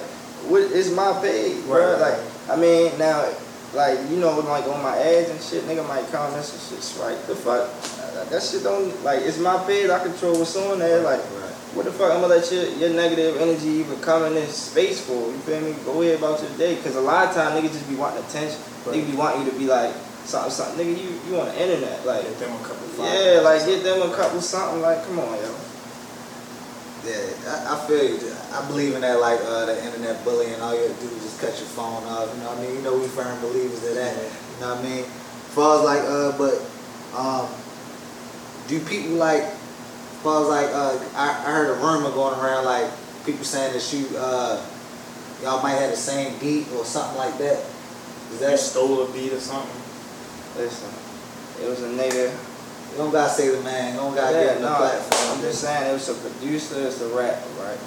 what 0.50 0.62
it's 0.72 0.90
my 0.92 1.14
page, 1.22 1.64
bro. 1.66 1.94
Right, 1.94 2.02
Like 2.14 2.20
I 2.50 2.56
mean 2.62 2.98
now, 3.00 3.26
like 3.74 3.98
you 4.10 4.18
know, 4.18 4.40
like 4.40 4.66
on 4.68 4.82
my 4.84 4.98
ads 4.98 5.30
and 5.30 5.42
shit, 5.42 5.64
nigga 5.66 5.88
might 5.88 6.06
comment 6.12 6.44
some 6.46 6.62
shit. 6.62 7.02
Right? 7.02 7.18
The 7.28 7.36
fuck, 7.36 7.70
that, 8.14 8.30
that 8.30 8.44
shit 8.44 8.64
don't 8.64 8.92
like 9.04 9.22
it's 9.24 9.40
my 9.40 9.58
page. 9.66 9.90
I 9.90 9.98
control 10.04 10.38
what's 10.38 10.56
on 10.56 10.78
there. 10.80 11.02
Like. 11.02 11.22
What 11.76 11.86
the 11.86 11.92
fuck 11.92 12.12
I'm 12.12 12.22
gonna 12.22 12.36
let 12.36 12.52
your, 12.52 12.66
your 12.80 12.90
negative 12.90 13.38
energy 13.38 13.68
even 13.84 14.00
come 14.00 14.24
in 14.24 14.34
this 14.34 14.56
space 14.56 15.06
for? 15.06 15.14
You 15.14 15.38
feel 15.44 15.62
me? 15.62 15.76
Go 15.84 16.02
ahead 16.02 16.18
about 16.18 16.42
your 16.42 16.52
day. 16.58 16.78
Cause 16.82 16.96
a 16.96 17.02
lot 17.02 17.28
of 17.28 17.36
time 17.36 17.52
niggas 17.52 17.74
just 17.74 17.90
be 17.90 17.96
wanting 17.96 18.24
attention. 18.24 18.60
Right. 18.86 18.96
Niggas 18.96 19.12
be 19.12 19.18
wanting 19.18 19.46
you 19.46 19.52
to 19.52 19.58
be 19.58 19.66
like, 19.68 19.94
something, 20.26 20.52
something. 20.52 20.86
Nigga, 20.86 20.98
you 21.02 21.10
you 21.28 21.40
on 21.40 21.48
the 21.48 21.62
internet, 21.62 22.06
like 22.06 22.24
Get 22.24 22.40
them 22.40 22.56
a 22.56 22.64
couple. 22.64 22.88
yeah, 23.06 23.42
like 23.42 23.66
get 23.66 23.84
them 23.84 24.02
a 24.10 24.14
couple 24.16 24.42
something. 24.42 24.82
Like 24.82 25.06
come 25.06 25.20
on, 25.20 25.36
yo. 25.36 25.52
Yeah, 27.06 27.22
I, 27.48 27.78
I 27.78 27.88
feel 27.88 28.04
you. 28.04 28.18
I 28.52 28.66
believe 28.68 28.96
in 28.96 29.02
that, 29.02 29.20
like 29.20 29.40
uh, 29.44 29.66
the 29.68 29.78
internet 29.86 30.24
bullying. 30.24 30.60
All 30.62 30.74
you 30.74 30.88
have 30.88 31.00
to 31.00 31.08
do 31.08 31.14
is 31.14 31.24
just 31.24 31.40
cut 31.40 31.54
your 31.60 31.70
phone 31.78 32.04
off. 32.06 32.34
You 32.34 32.42
know 32.42 32.50
what 32.50 32.58
I 32.58 32.62
mean? 32.66 32.76
You 32.76 32.82
know 32.82 32.98
we 32.98 33.08
firm 33.08 33.40
believers 33.42 33.84
of 33.86 33.96
that. 33.96 34.16
You 34.16 34.62
know 34.62 34.76
what 34.76 34.80
I 34.80 34.84
mean? 34.84 35.04
As 35.04 35.54
far 35.54 35.80
as 35.80 35.84
like, 35.86 36.02
uh, 36.02 36.32
but 36.38 36.56
um, 37.16 37.48
do 38.68 38.80
people 38.90 39.18
like? 39.18 39.44
As 40.26 40.34
far 40.34 40.42
as 40.42 40.50
like, 40.50 40.74
uh, 40.74 40.98
I, 41.14 41.30
I 41.38 41.52
heard 41.54 41.70
a 41.70 41.78
rumor 41.86 42.10
going 42.10 42.34
around 42.40 42.66
like 42.66 42.90
people 43.28 43.46
saying 43.46 43.74
that 43.78 43.94
you, 43.94 44.10
uh, 44.18 44.58
y'all 45.44 45.62
might 45.62 45.78
have 45.78 45.92
the 45.92 45.96
same 45.96 46.34
beat 46.40 46.66
or 46.74 46.84
something 46.84 47.16
like 47.16 47.38
that. 47.38 47.62
Is 48.34 48.40
That 48.42 48.58
that? 48.58 48.58
stole 48.58 49.06
a 49.06 49.14
beat 49.14 49.34
or 49.34 49.40
something. 49.40 49.70
Listen, 50.58 50.90
it 51.62 51.70
was 51.70 51.84
a 51.84 51.94
nigga. 51.94 52.34
You 52.34 52.98
don't 52.98 53.12
gotta 53.12 53.30
say 53.30 53.54
the 53.54 53.62
man. 53.62 53.94
You 53.94 54.00
don't 54.00 54.16
gotta 54.16 54.34
Yeah, 54.34 54.44
give 54.46 54.56
him 54.56 54.62
the 54.64 54.70
no, 54.72 54.76
platform. 54.78 55.38
I'm 55.38 55.42
just 55.46 55.62
saying 55.62 55.90
it 55.92 55.94
was 55.94 56.10
a 56.10 56.16
producer, 56.16 56.88
it's 56.88 57.02
a 57.02 57.08
rapper, 57.14 57.50
right? 57.62 57.78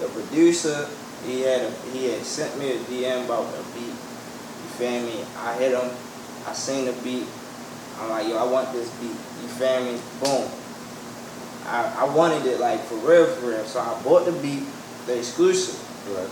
The 0.00 0.08
producer, 0.08 0.88
he 1.26 1.42
had 1.42 1.60
a, 1.60 1.70
he 1.92 2.08
had 2.08 2.24
sent 2.24 2.58
me 2.58 2.72
a 2.72 2.78
DM 2.88 3.26
about 3.26 3.44
a 3.52 3.62
beat. 3.76 3.92
You 3.92 4.70
feel 4.80 5.02
me? 5.02 5.26
I 5.36 5.52
hit 5.60 5.76
him. 5.76 5.90
I 6.48 6.54
seen 6.54 6.86
the 6.86 6.96
beat. 7.04 7.26
I'm 8.00 8.08
like, 8.08 8.26
yo, 8.28 8.38
I 8.38 8.50
want 8.50 8.72
this 8.72 8.88
beat. 8.96 9.12
You 9.12 9.48
feel 9.60 9.84
me? 9.84 10.00
Boom. 10.24 10.48
I, 11.72 12.04
I 12.04 12.14
wanted 12.14 12.44
it 12.44 12.60
like 12.60 12.80
for 12.80 12.96
real, 12.96 13.26
for 13.26 13.48
real. 13.48 13.64
So 13.64 13.80
I 13.80 14.00
bought 14.02 14.26
the 14.26 14.32
beat, 14.32 14.62
the 15.06 15.18
exclusive. 15.18 15.78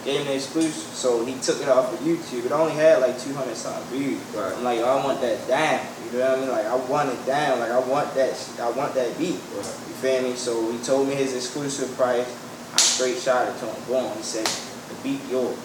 Gave 0.04 0.20
him 0.20 0.26
the 0.26 0.34
exclusive. 0.34 0.92
So 0.92 1.24
he 1.24 1.38
took 1.40 1.62
it 1.62 1.68
off 1.68 1.92
of 1.94 2.00
YouTube. 2.00 2.44
It 2.44 2.52
only 2.52 2.74
had 2.74 3.00
like 3.00 3.18
200 3.18 3.56
something 3.56 3.82
views. 3.96 4.20
Right. 4.34 4.52
I'm 4.52 4.64
like, 4.64 4.80
yo, 4.80 4.84
I 4.84 5.02
want 5.02 5.20
that 5.22 5.46
down. 5.48 5.80
You 6.04 6.18
know 6.18 6.28
what 6.28 6.38
I 6.38 6.40
mean? 6.40 6.50
Like 6.50 6.66
I 6.66 6.76
want 6.76 7.08
it 7.08 7.24
down. 7.24 7.60
Like 7.60 7.70
I 7.70 7.78
want 7.78 8.12
that. 8.14 8.36
I 8.60 8.70
want 8.72 8.94
that 8.94 9.16
beat. 9.16 9.40
You 9.40 9.96
feel 10.02 10.22
me? 10.22 10.34
So 10.34 10.70
he 10.72 10.78
told 10.78 11.08
me 11.08 11.14
his 11.14 11.34
exclusive 11.34 11.96
price. 11.96 12.28
I 12.74 12.76
straight 12.76 13.16
shot 13.16 13.48
it 13.48 13.58
to 13.60 13.66
him. 13.66 13.84
Boom. 13.86 14.12
He 14.16 14.22
said, 14.22 14.46
the 14.94 15.02
beat 15.02 15.24
yours. 15.30 15.56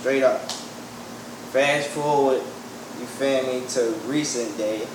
Straight 0.00 0.22
up. 0.22 0.40
Fast 1.52 1.88
forward, 1.88 2.38
you 2.98 3.06
feel 3.06 3.42
me, 3.42 3.66
to 3.68 3.92
recent 4.08 4.56
day. 4.56 4.86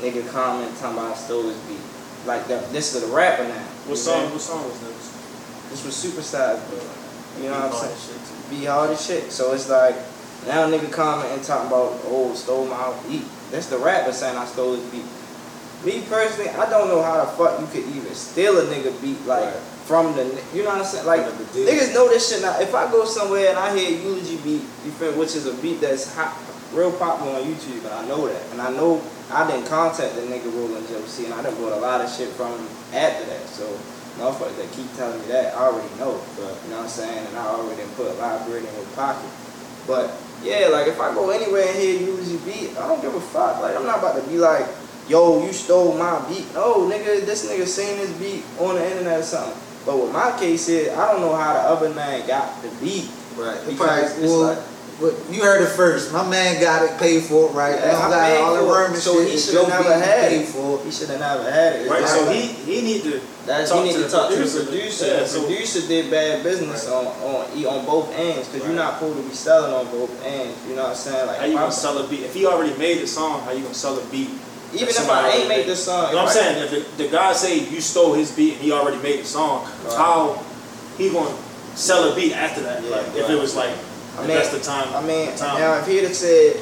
Nigga 0.00 0.26
comment 0.30 0.74
talking 0.78 0.96
about 0.96 1.12
I 1.12 1.14
stole 1.14 1.42
his 1.42 1.58
beat. 1.68 1.93
Like 2.26 2.46
the, 2.48 2.56
this 2.72 2.94
is 2.94 3.02
the 3.02 3.14
rapper 3.14 3.44
now. 3.44 3.54
What 3.86 3.98
song? 3.98 4.26
me? 4.26 4.32
What 4.32 4.40
song 4.40 4.64
was 4.64 4.80
this? 4.80 5.12
This 5.70 5.84
was 5.84 5.94
supersized, 5.94 6.68
bro. 6.70 6.78
You 7.42 7.50
know 7.50 7.58
what 7.60 7.72
I'm 7.72 7.72
saying? 7.72 7.92
that 7.92 8.00
shit, 8.00 8.50
too. 8.50 8.56
Be 8.60 8.64
hard 8.66 8.90
as 8.90 9.04
shit. 9.04 9.32
So 9.32 9.52
it's 9.52 9.68
like 9.68 9.96
now 10.46 10.68
nigga 10.68 10.90
commenting 10.92 11.42
talking 11.44 11.68
about 11.68 12.00
oh 12.04 12.32
stole 12.34 12.66
my 12.66 12.94
beat. 13.08 13.24
That's 13.50 13.66
the 13.66 13.78
rapper 13.78 14.12
saying 14.12 14.36
I 14.36 14.44
stole 14.46 14.74
his 14.76 14.84
beat. 14.90 15.04
Me 15.84 16.02
personally, 16.08 16.48
I 16.50 16.68
don't 16.70 16.88
know 16.88 17.02
how 17.02 17.20
the 17.24 17.30
fuck 17.32 17.60
you 17.60 17.66
could 17.66 17.84
even 17.94 18.14
steal 18.14 18.56
a 18.58 18.64
nigga 18.64 18.90
beat 19.02 19.20
like 19.26 19.44
Right. 19.44 19.54
from 19.84 20.14
the 20.16 20.24
you 20.54 20.62
know 20.62 20.70
what 20.70 20.78
I'm 20.78 20.84
saying? 20.84 21.04
Like 21.06 21.20
niggas 21.26 21.92
know 21.92 22.08
this 22.08 22.30
shit 22.32 22.40
now. 22.42 22.58
If 22.60 22.74
I 22.74 22.90
go 22.90 23.04
somewhere 23.04 23.50
and 23.50 23.58
I 23.58 23.76
hear 23.76 23.90
eulogy 24.00 24.36
beat, 24.38 24.62
you 24.84 24.90
feel 24.96 25.12
which 25.18 25.34
is 25.36 25.46
a 25.46 25.52
beat 25.60 25.80
that's 25.80 26.14
hot, 26.14 26.32
real 26.72 26.92
popular 26.92 27.36
on 27.36 27.42
YouTube, 27.42 27.84
and 27.84 27.94
I 27.94 28.06
know 28.06 28.26
that, 28.26 28.42
and 28.52 28.60
I 28.60 28.70
know 28.70 29.02
I 29.30 29.48
didn't 29.50 29.66
contact 29.66 30.14
the 30.14 30.22
nigga 30.22 30.52
Roland 30.54 30.86
JC, 30.86 31.24
and 31.26 31.34
I 31.34 31.42
done 31.42 31.54
bought 31.56 31.72
a 31.72 31.80
lot 31.80 32.00
of 32.00 32.10
shit 32.10 32.28
from 32.30 32.52
him 32.52 32.68
after 32.92 33.24
that. 33.26 33.46
So 33.48 33.66
motherfuckers 34.18 34.56
that 34.56 34.70
keep 34.72 34.92
telling 34.96 35.18
me 35.20 35.26
that, 35.28 35.54
I 35.54 35.66
already 35.66 35.92
know. 35.98 36.20
But 36.36 36.54
You 36.64 36.70
know 36.70 36.76
what 36.78 36.84
I'm 36.84 36.88
saying? 36.88 37.26
And 37.26 37.36
I 37.36 37.46
already 37.46 37.82
done 37.82 37.90
put 37.96 38.06
a 38.08 38.14
lot 38.14 38.40
of 38.40 38.46
bread 38.46 38.64
in 38.64 38.74
your 38.74 38.84
pocket. 38.94 39.30
But 39.86 40.14
yeah, 40.42 40.68
like 40.68 40.86
if 40.88 41.00
I 41.00 41.12
go 41.14 41.30
anywhere 41.30 41.66
and 41.68 41.76
hear 41.78 42.00
Uzi 42.00 42.38
beat, 42.44 42.76
I 42.78 42.86
don't 42.86 43.00
give 43.02 43.14
a 43.14 43.20
fuck. 43.20 43.60
Like 43.60 43.76
I'm 43.76 43.84
not 43.84 43.98
about 43.98 44.22
to 44.22 44.28
be 44.28 44.38
like, 44.38 44.66
yo, 45.08 45.44
you 45.44 45.52
stole 45.52 45.96
my 45.98 46.20
beat. 46.28 46.46
No, 46.54 46.88
nigga, 46.88 47.24
this 47.24 47.48
nigga 47.50 47.66
seen 47.66 47.96
this 47.96 48.12
beat 48.18 48.44
on 48.60 48.76
the 48.76 48.86
internet 48.90 49.20
or 49.20 49.22
something. 49.22 49.58
But 49.84 49.98
what 49.98 50.12
my 50.12 50.38
case 50.38 50.68
is, 50.68 50.96
I 50.96 51.12
don't 51.12 51.20
know 51.20 51.34
how 51.36 51.52
the 51.52 51.60
other 51.60 51.90
man 51.90 52.26
got 52.26 52.62
the 52.62 52.68
beat. 52.80 53.10
Right. 53.36 53.60
Because 53.66 54.16
it's 54.18 54.30
well, 54.30 54.54
like- 54.54 54.58
but 55.00 55.14
you 55.30 55.42
heard 55.42 55.62
it 55.62 55.68
first. 55.74 56.12
My 56.12 56.28
man 56.28 56.60
got 56.60 56.82
it 56.88 56.98
paid 56.98 57.24
for, 57.24 57.50
right? 57.50 57.74
Yeah, 57.74 57.86
you 57.86 57.92
don't 57.92 58.04
I 58.04 58.10
got 58.10 58.26
paid 58.30 58.40
all 58.40 58.54
the 58.54 58.60
for 58.60 58.80
it, 58.80 58.84
rumor 58.86 58.96
so 58.96 59.12
shit. 59.24 59.32
he 59.32 59.38
shoulda 59.38 59.68
never 59.68 59.82
beat, 59.84 59.88
you 59.96 60.02
had 60.02 60.32
it. 60.32 60.46
for. 60.48 60.84
He 60.84 60.90
should 60.90 61.08
have 61.10 61.20
never 61.20 61.50
had 61.50 61.72
it. 61.76 61.90
Right. 61.90 62.02
It's 62.02 62.12
So 62.12 62.30
he 62.30 62.40
he 62.46 62.82
need 62.82 63.02
to 63.02 63.20
That's 63.46 63.70
talk 63.70 63.78
he 63.82 63.90
need 63.90 63.92
to 63.94 63.98
to 63.98 64.04
the 64.04 64.10
talk 64.10 64.28
to 64.30 64.36
producer. 64.36 64.58
the 64.60 64.64
producer. 64.70 65.06
Yeah, 65.06 65.20
the 65.20 65.26
so- 65.26 65.40
producer 65.46 65.80
did 65.88 66.10
bad 66.10 66.42
business 66.42 66.88
on 66.88 67.06
on 67.06 67.46
e- 67.56 67.66
on 67.66 67.84
both 67.84 68.14
ends 68.16 68.48
because 68.48 68.66
you're 68.66 68.76
not 68.76 68.94
supposed 68.98 69.16
to 69.18 69.28
be 69.28 69.34
selling 69.34 69.72
on 69.74 69.86
both 69.90 70.10
ends. 70.24 70.56
You 70.68 70.76
know 70.76 70.82
what 70.82 70.90
I'm 70.90 70.96
saying? 70.96 71.26
Like 71.26 71.38
How 71.38 71.46
you 71.46 71.54
gonna 71.58 71.72
sell 71.72 71.98
a 71.98 72.06
beat? 72.08 72.20
If 72.22 72.34
he 72.34 72.46
already 72.46 72.76
made 72.78 73.00
the 73.02 73.06
song, 73.06 73.42
how 73.42 73.50
you 73.52 73.62
gonna 73.62 73.74
sell 73.74 73.98
a 73.98 74.04
beat? 74.06 74.30
even 74.74 74.88
if 74.88 75.08
I 75.08 75.28
ain't 75.30 75.44
already 75.44 75.48
made 75.48 75.66
the 75.68 75.76
song, 75.76 76.08
You 76.10 76.16
know 76.16 76.24
what 76.24 76.36
I'm 76.36 76.44
right? 76.56 76.56
saying? 76.56 76.74
If 76.82 76.96
the, 76.98 77.04
the 77.04 77.08
guy 77.08 77.32
say 77.32 77.58
you 77.60 77.80
stole 77.80 78.12
his 78.14 78.32
beat 78.32 78.54
and 78.54 78.60
he 78.62 78.72
already 78.72 78.98
made 79.02 79.20
the 79.20 79.24
song, 79.24 79.62
Right. 79.84 79.94
how 79.96 80.42
he 80.98 81.10
gonna 81.10 81.30
sell 81.76 82.10
a 82.10 82.14
beat 82.16 82.32
after 82.32 82.60
that? 82.62 82.82
Yeah, 82.82 82.90
like 82.90 83.06
if 83.14 83.30
it 83.30 83.38
was 83.38 83.54
like 83.54 83.70
I 84.16 84.20
mean, 84.20 84.28
that's 84.28 84.50
the 84.50 84.60
time. 84.60 84.92
I 84.94 85.02
mean, 85.02 85.34
time. 85.36 85.58
now 85.58 85.78
if 85.78 85.86
he'd 85.86 86.04
have 86.04 86.14
said, 86.14 86.56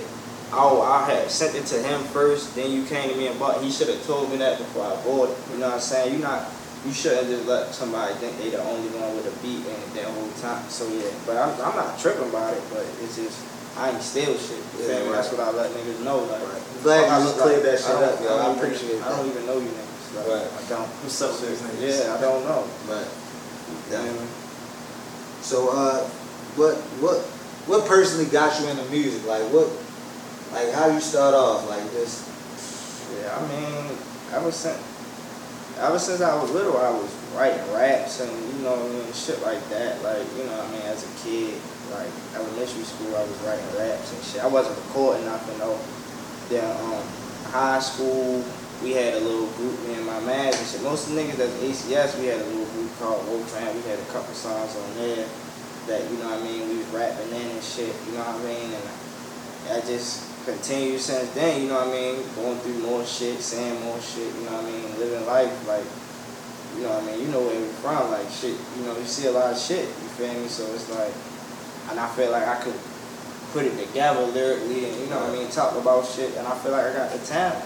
"Oh, 0.52 0.80
I 0.82 1.04
had 1.10 1.30
sent 1.30 1.54
it 1.54 1.66
to 1.66 1.82
him 1.82 2.00
first, 2.12 2.54
then 2.54 2.70
you 2.70 2.84
came 2.86 3.10
to 3.10 3.16
me 3.16 3.26
and 3.28 3.38
bought," 3.38 3.62
he 3.62 3.70
should 3.70 3.88
have 3.88 4.04
told 4.06 4.30
me 4.30 4.36
that 4.38 4.58
before 4.58 4.86
I 4.86 4.96
bought 5.04 5.30
it. 5.30 5.38
You 5.52 5.58
know 5.58 5.68
what 5.68 5.74
I'm 5.76 5.80
saying? 5.80 6.14
You 6.14 6.20
not, 6.20 6.48
you 6.86 6.92
shouldn't 6.92 7.28
just 7.28 7.46
let 7.46 7.74
somebody 7.74 8.14
think 8.14 8.38
they 8.38 8.50
the 8.50 8.62
only 8.64 8.88
one 8.98 9.14
with 9.16 9.28
a 9.28 9.34
beat 9.44 9.66
and 9.68 9.82
the 9.92 10.04
whole 10.08 10.32
time. 10.40 10.64
So 10.68 10.88
yeah, 10.88 11.12
but 11.26 11.36
I'm, 11.36 11.52
I'm 11.60 11.76
not 11.76 11.98
tripping 11.98 12.28
about 12.28 12.54
it. 12.54 12.62
But 12.72 12.86
it's 13.04 13.16
just 13.16 13.44
I 13.76 13.90
ain't 13.90 14.02
steal 14.02 14.36
shit. 14.36 14.60
Yeah, 14.80 15.04
me? 15.04 15.12
That's 15.12 15.32
what 15.32 15.40
I 15.40 15.50
let 15.52 15.70
niggas 15.72 16.04
know. 16.04 16.24
Like, 16.24 16.42
Glad 16.82 17.08
I 17.08 17.18
you 17.18 17.24
look 17.24 17.36
just 17.36 17.40
cleared 17.40 17.64
that 17.64 17.78
shit 17.80 17.96
up, 17.96 18.20
yo. 18.20 18.36
I 18.36 18.46
don't 18.46 18.56
appreciate 18.58 18.96
it. 18.96 19.02
I 19.02 19.08
don't 19.16 19.28
even 19.28 19.46
know 19.46 19.58
you 19.58 19.68
niggas. 19.68 20.16
Like, 20.16 20.26
Right. 20.28 20.44
I 20.44 20.68
don't. 20.68 20.88
What's 21.00 21.22
up 21.22 21.32
with 21.40 21.48
these 21.48 21.62
niggas? 21.64 22.04
Yeah, 22.04 22.16
I 22.16 22.20
don't 22.20 22.44
know. 22.44 22.68
Right. 22.84 23.08
You 23.08 23.96
know 23.96 24.04
what 24.04 24.12
I 24.12 24.12
mean? 24.12 24.28
So, 25.40 25.72
uh, 25.72 26.04
what, 26.60 26.76
what, 27.00 27.24
what 27.66 27.86
personally 27.86 28.26
got 28.26 28.58
you 28.60 28.68
into 28.68 28.84
music? 28.90 29.24
Like, 29.26 29.42
what, 29.54 29.70
like, 30.52 30.72
how 30.74 30.88
you 30.90 31.00
start 31.00 31.34
off? 31.34 31.68
Like, 31.68 31.82
just, 31.92 32.26
Yeah, 33.20 33.38
I 33.38 33.40
mean, 33.46 33.98
ever 34.32 34.50
since 34.50 34.80
ever 35.78 35.98
since 35.98 36.20
I 36.20 36.34
was 36.40 36.50
little, 36.50 36.76
I 36.76 36.90
was 36.90 37.10
writing 37.34 37.60
raps 37.72 38.20
and 38.20 38.30
you 38.30 38.62
know, 38.62 38.76
mean, 38.76 39.12
shit 39.12 39.40
like 39.42 39.62
that. 39.70 40.02
Like, 40.02 40.22
you 40.36 40.44
know, 40.44 40.60
I 40.60 40.68
mean, 40.70 40.82
as 40.82 41.02
a 41.02 41.10
kid, 41.24 41.58
like 41.90 42.10
elementary 42.34 42.84
school, 42.84 43.14
I 43.16 43.22
was 43.22 43.38
writing 43.42 43.66
raps 43.78 44.12
and 44.12 44.22
shit. 44.24 44.42
I 44.42 44.48
wasn't 44.48 44.76
recording 44.86 45.24
nothing 45.24 45.58
though. 45.58 45.78
Then, 46.48 46.66
um, 46.82 47.02
high 47.50 47.80
school, 47.80 48.44
we 48.82 48.92
had 48.92 49.14
a 49.14 49.20
little 49.20 49.46
group, 49.58 49.78
me 49.86 49.94
and 49.94 50.06
my 50.06 50.20
man 50.20 50.52
and 50.52 50.66
shit. 50.66 50.82
Most 50.82 51.08
of 51.08 51.14
the 51.14 51.22
niggas 51.22 51.36
that's 51.36 51.54
ACS, 51.62 52.18
we 52.18 52.26
had 52.26 52.40
a 52.40 52.44
little 52.44 52.66
group 52.74 52.90
called 52.98 53.26
Wolfman. 53.28 53.74
We 53.74 53.82
had 53.88 53.98
a 53.98 54.08
couple 54.12 54.34
songs 54.34 54.76
on 54.76 54.94
there 54.96 55.26
that, 55.86 56.02
you 56.10 56.18
know 56.18 56.30
what 56.30 56.40
I 56.40 56.44
mean, 56.44 56.68
we 56.68 56.78
was 56.78 56.86
rapping 56.88 57.30
in 57.34 57.48
and 57.48 57.62
shit, 57.62 57.94
you 58.06 58.12
know 58.14 58.24
what 58.24 58.40
I 58.40 58.46
mean? 58.46 58.70
And 58.70 58.86
I 59.74 59.80
just 59.86 60.28
continued 60.44 61.00
since 61.00 61.30
then, 61.34 61.62
you 61.62 61.68
know 61.68 61.82
what 61.82 61.88
I 61.88 61.98
mean? 61.98 62.14
Going 62.34 62.58
through 62.60 62.78
more 62.82 63.04
shit, 63.04 63.40
saying 63.40 63.80
more 63.82 64.00
shit, 64.00 64.30
you 64.34 64.46
know 64.46 64.58
what 64.58 64.66
I 64.66 64.70
mean? 64.70 64.86
Living 64.98 65.26
life, 65.26 65.54
like, 65.66 65.86
you 66.76 66.86
know 66.86 66.94
what 66.94 67.04
I 67.04 67.06
mean? 67.06 67.18
You 67.26 67.28
know 67.34 67.42
where 67.42 67.58
we're 67.58 67.78
from, 67.82 68.10
like, 68.10 68.30
shit, 68.30 68.56
you 68.78 68.84
know, 68.84 68.96
you 68.96 69.04
see 69.04 69.26
a 69.26 69.34
lot 69.34 69.52
of 69.52 69.58
shit, 69.58 69.86
you 69.86 70.08
feel 70.14 70.32
me? 70.34 70.48
So 70.48 70.66
it's 70.74 70.90
like, 70.90 71.14
and 71.90 71.98
I 71.98 72.06
feel 72.14 72.30
like 72.30 72.46
I 72.46 72.62
could 72.62 72.78
put 73.52 73.66
it 73.66 73.74
together 73.76 74.24
lyrically 74.32 74.88
and, 74.88 74.94
you 74.98 75.06
know 75.10 75.20
what 75.20 75.30
I 75.30 75.32
mean, 75.32 75.50
talk 75.50 75.76
about 75.76 76.06
shit, 76.06 76.34
and 76.36 76.46
I 76.46 76.54
feel 76.58 76.72
like 76.72 76.86
I 76.86 76.92
got 76.94 77.12
the 77.12 77.20
talent. 77.26 77.64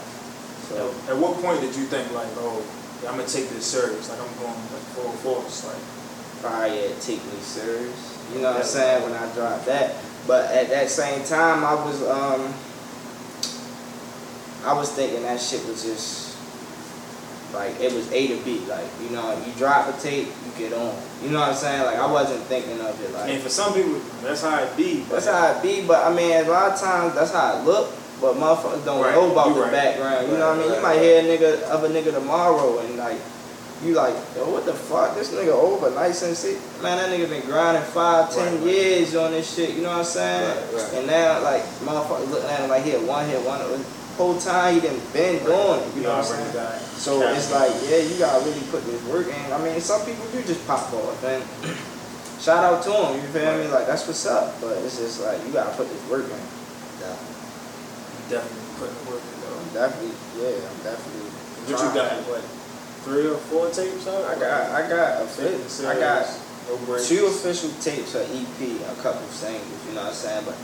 So, 0.67 0.91
At, 1.07 1.15
at 1.15 1.17
what 1.17 1.39
point 1.39 1.61
did 1.61 1.77
you 1.77 1.87
think 1.87 2.11
like, 2.11 2.27
oh, 2.43 2.59
I'm 3.05 3.17
gonna 3.17 3.29
take 3.29 3.49
this 3.51 3.67
serious? 3.67 4.09
Like 4.09 4.19
I'm 4.19 4.33
going 4.41 4.57
like 4.75 4.87
full 4.97 5.13
force. 5.23 5.69
Like 5.69 5.79
had 6.43 7.01
Take 7.01 7.25
Me 7.25 7.39
Serious, 7.41 8.29
you 8.35 8.41
know 8.41 8.51
what 8.51 8.59
I'm 8.61 8.65
saying, 8.65 9.03
when 9.03 9.13
I 9.13 9.33
dropped 9.35 9.67
that. 9.67 9.95
But 10.27 10.51
at 10.51 10.69
that 10.71 10.91
same 10.91 11.25
time, 11.25 11.65
I 11.65 11.75
was, 11.75 12.03
um, 12.09 12.53
I 14.65 14.73
was 14.73 14.91
thinking 14.93 15.23
that 15.23 15.41
shit 15.41 15.65
was 15.67 15.83
just 15.85 16.37
like 17.55 17.79
it 17.81 17.93
was 17.93 18.11
A 18.13 18.27
to 18.29 18.45
B. 18.45 18.59
Like 18.69 18.87
you 19.03 19.11
know, 19.11 19.31
you 19.47 19.53
drop 19.53 19.89
a 19.89 20.01
tape, 20.01 20.27
you 20.27 20.53
get 20.59 20.73
on. 20.73 20.95
You 21.23 21.31
know 21.31 21.39
what 21.41 21.51
I'm 21.51 21.55
saying? 21.55 21.83
Like 21.85 21.97
I 21.99 22.11
wasn't 22.11 22.43
thinking 22.45 22.81
of 22.81 23.01
it 23.01 23.15
I 23.15 23.27
mean, 23.27 23.35
like 23.37 23.43
for 23.43 23.49
some 23.49 23.73
people, 23.75 24.01
that's 24.23 24.43
how 24.43 24.63
it 24.63 24.77
be. 24.77 25.01
but- 25.03 25.11
that's 25.23 25.27
how 25.27 25.53
it 25.53 25.63
be. 25.63 25.87
But 25.87 26.05
I 26.05 26.13
mean, 26.15 26.33
a 26.33 26.43
lot 26.51 26.73
of 26.73 26.81
times 26.81 27.15
that's 27.15 27.33
how 27.33 27.59
it 27.59 27.65
look. 27.65 27.93
But 28.21 28.35
motherfuckers 28.35 28.83
don't 28.85 29.03
Right, 29.03 29.15
know 29.15 29.31
about 29.31 29.49
you 29.49 29.55
the 29.55 29.61
right. 29.61 29.71
background. 29.73 30.29
You 30.33 30.39
know 30.39 30.49
what 30.49 30.59
I 30.59 30.61
mean? 30.63 30.69
Right, 30.71 30.77
You 30.77 30.83
might 30.83 30.99
hear 30.99 31.21
a 31.21 31.23
nigga 31.39 31.63
of 31.65 31.85
a 31.85 31.89
nigga 31.89 32.13
tomorrow 32.15 32.79
and 32.81 32.97
like. 32.97 33.19
You 33.85 33.93
like, 33.93 34.15
yo, 34.35 34.49
what 34.51 34.65
the 34.65 34.73
fuck? 34.73 35.15
This 35.15 35.33
nigga 35.35 35.53
over 35.53 35.91
nice 35.91 36.23
and 36.23 36.35
sick. 36.37 36.57
Man, 36.83 36.97
that 36.97 37.11
nigga 37.13 37.29
been 37.29 37.45
grinding 37.45 37.83
five, 37.93 38.33
ten 38.33 38.55
Right, 38.57 38.65
right. 38.65 38.73
years 38.73 39.15
on 39.15 39.33
this 39.33 39.55
shit. 39.55 39.77
You 39.77 39.83
know 39.83 39.91
what 39.91 39.99
I'm 39.99 40.05
saying? 40.05 40.49
Right, 40.49 40.81
right. 40.81 40.93
And 40.95 41.07
now, 41.07 41.43
like, 41.45 41.63
motherfuckers 41.85 42.31
looking 42.31 42.49
at 42.49 42.61
him 42.61 42.71
like 42.71 42.85
he 42.85 42.91
had 42.97 43.07
one 43.07 43.29
hit, 43.29 43.41
one. 43.45 43.61
Whole 44.17 44.41
time 44.41 44.73
he 44.75 44.81
done 44.81 44.97
been 45.13 45.45
doing 45.45 45.77
it. 45.85 45.93
You 45.93 46.09
know 46.09 46.17
what 46.17 46.25
I'm 46.25 46.41
saying? 46.41 46.81
So 46.97 47.21
it's 47.37 47.53
like, 47.53 47.69
yeah, 47.85 48.01
you 48.01 48.17
gotta 48.17 48.41
really 48.49 48.65
put 48.73 48.81
this 48.89 48.97
work 49.13 49.29
in. 49.29 49.53
I 49.53 49.61
mean, 49.61 49.77
some 49.79 50.01
people 50.09 50.25
do 50.33 50.41
just 50.41 50.65
pop 50.67 50.89
off, 50.97 51.21
and 51.21 51.45
shout 52.41 52.65
out 52.65 52.81
to 52.85 52.97
them. 52.97 53.21
You 53.21 53.29
feel 53.29 53.61
me? 53.61 53.69
Like 53.69 53.85
that's 53.85 54.09
what's 54.09 54.25
up. 54.25 54.57
But 54.65 54.81
it's 54.89 54.97
just 54.97 55.21
like 55.21 55.37
you 55.45 55.53
gotta 55.53 55.77
put 55.77 55.85
this 55.93 56.01
work 56.09 56.25
in. 56.25 56.41
yeah. 57.05 57.13
definitely. 58.33 58.65
putting 58.81 58.97
the 59.05 59.05
work 59.13 59.21
in 59.21 59.37
though. 59.45 59.53
I'm 59.61 59.69
definitely, 59.77 60.17
yeah, 60.41 60.65
I'm 60.65 60.81
definitely. 60.81 61.29
What 61.69 61.77
you 61.77 61.91
got? 61.93 62.17
What? 62.33 62.45
Three 63.07 63.31
or 63.31 63.39
four 63.39 63.71
tapes 63.71 64.09
out? 64.09 64.25
I 64.25 64.35
got, 64.35 64.71
I 64.75 64.89
got 64.89 65.23
a. 65.23 65.87
I 65.87 65.95
got 65.95 66.27
no 66.67 66.99
two 66.99 67.27
official 67.27 67.71
tapes, 67.81 68.17
an 68.17 68.27
EP, 68.35 68.83
a 68.83 69.01
couple 69.01 69.23
singles. 69.29 69.87
You 69.87 69.95
know 69.95 70.03
what 70.03 70.09
I'm 70.09 70.15
saying? 70.15 70.45
But 70.45 70.59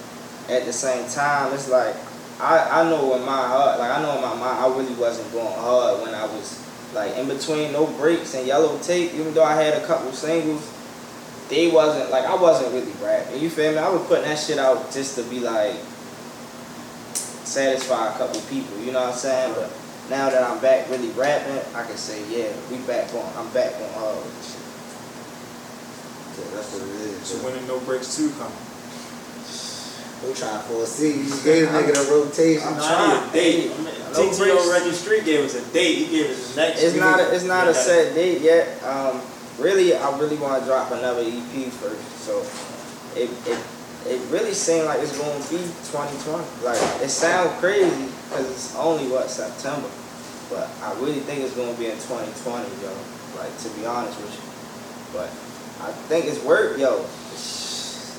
at 0.53 0.67
the 0.67 0.73
same 0.73 1.09
time, 1.09 1.55
it's 1.55 1.71
like 1.71 1.95
I, 2.41 2.83
I 2.83 2.91
know 2.91 3.15
in 3.15 3.23
my 3.23 3.47
heart, 3.47 3.79
like 3.79 3.91
I 3.91 4.03
know 4.03 4.17
in 4.17 4.23
my 4.23 4.35
mind, 4.35 4.59
I 4.59 4.67
really 4.77 4.95
wasn't 4.95 5.31
going 5.33 5.55
hard 5.55 6.03
when 6.03 6.15
I 6.15 6.25
was 6.25 6.59
like 6.95 7.17
in 7.17 7.29
between 7.29 7.73
no 7.73 7.87
breaks 7.87 8.35
and 8.35 8.45
yellow 8.45 8.77
tape. 8.81 9.15
Even 9.15 9.33
though 9.35 9.45
I 9.45 9.55
had 9.55 9.81
a 9.81 9.87
couple 9.87 10.11
singles, 10.11 10.69
they 11.49 11.71
wasn't 11.71 12.11
like 12.11 12.25
I 12.25 12.35
wasn't 12.35 12.73
really 12.75 12.93
rapping. 13.01 13.41
You 13.41 13.51
feel 13.51 13.71
me? 13.71 13.79
I 13.79 13.89
was 13.89 14.05
putting 14.09 14.25
that 14.25 14.39
shit 14.41 14.59
out 14.59 14.91
just 14.91 15.15
to 15.15 15.23
be 15.25 15.39
like 15.39 15.77
satisfy 17.47 18.13
a 18.13 18.19
couple 18.19 18.41
people. 18.43 18.77
You 18.79 18.91
know 18.91 19.01
what 19.01 19.13
I'm 19.13 19.17
saying? 19.17 19.55
But 19.55 19.71
now 20.12 20.29
that 20.29 20.44
I'm 20.44 20.61
back 20.61 20.90
really 20.90 21.09
rapping, 21.16 21.57
I 21.75 21.88
can 21.88 21.96
say, 21.96 22.20
yeah, 22.29 22.53
we 22.70 22.77
back 22.85 23.09
on. 23.14 23.33
I'm 23.35 23.48
back 23.57 23.72
on 23.81 23.88
hard 23.96 24.20
with 24.20 24.37
this 24.37 24.53
shit. 24.53 24.61
Yeah, 26.37 26.53
that's 26.53 26.68
what 26.77 26.85
it 26.85 27.01
is. 27.01 27.16
So 27.25 27.40
when 27.40 27.57
the 27.57 27.64
no 27.64 27.81
breaks 27.81 28.14
two 28.14 28.29
come? 28.37 28.53
We 30.22 30.37
trying 30.37 30.62
for 30.68 30.85
a 30.85 30.87
seat. 30.87 31.16
You 31.16 31.35
gave 31.42 31.66
a 31.66 31.72
nigga 31.72 31.96
the 31.96 32.12
rotation. 32.12 32.62
I'm 32.62 32.77
trying. 32.77 33.29
a 33.29 33.33
date. 33.33 33.72
No 34.12 34.29
TTO 34.29 34.37
breaks. 34.37 34.68
Record 34.68 34.94
Street 34.94 35.25
gave 35.25 35.40
us 35.48 35.57
a 35.57 35.64
date. 35.72 35.96
He 35.96 36.07
gave 36.12 36.31
us 36.31 36.55
the 36.55 36.61
next. 36.61 36.83
It's 36.83 36.96
not 36.96 37.18
a, 37.18 37.35
it's 37.35 37.44
not 37.44 37.66
a 37.66 37.75
set 37.75 38.14
date 38.14 38.42
yet. 38.42 38.68
Um, 38.85 39.20
really, 39.59 39.96
I 39.96 40.18
really 40.18 40.37
want 40.37 40.61
to 40.61 40.68
drop 40.68 40.92
another 40.92 41.25
EP 41.25 41.72
first. 41.72 42.05
So 42.20 42.44
it 43.18 43.31
it 43.48 43.59
it 44.07 44.20
really 44.31 44.53
seemed 44.53 44.87
like 44.87 45.01
it's 45.01 45.16
going 45.16 45.42
to 45.42 45.51
be 45.51 45.59
2020. 45.90 46.44
Like 46.64 46.79
it 47.03 47.09
sounds 47.09 47.59
crazy 47.59 48.12
because 48.29 48.51
it's 48.51 48.77
only 48.77 49.09
what 49.09 49.31
September, 49.31 49.88
but 50.53 50.69
I 50.85 50.93
really 51.01 51.21
think 51.25 51.41
it's 51.41 51.57
going 51.57 51.73
to 51.73 51.81
be 51.81 51.87
in 51.87 51.97
2020, 51.97 52.69
yo. 52.85 52.93
Like 53.41 53.57
to 53.65 53.69
be 53.71 53.87
honest 53.87 54.21
with 54.21 54.37
you, 54.37 54.45
but 55.17 55.33
I 55.81 55.91
think 56.07 56.27
it's 56.27 56.45
worth, 56.45 56.79
yo. 56.79 57.01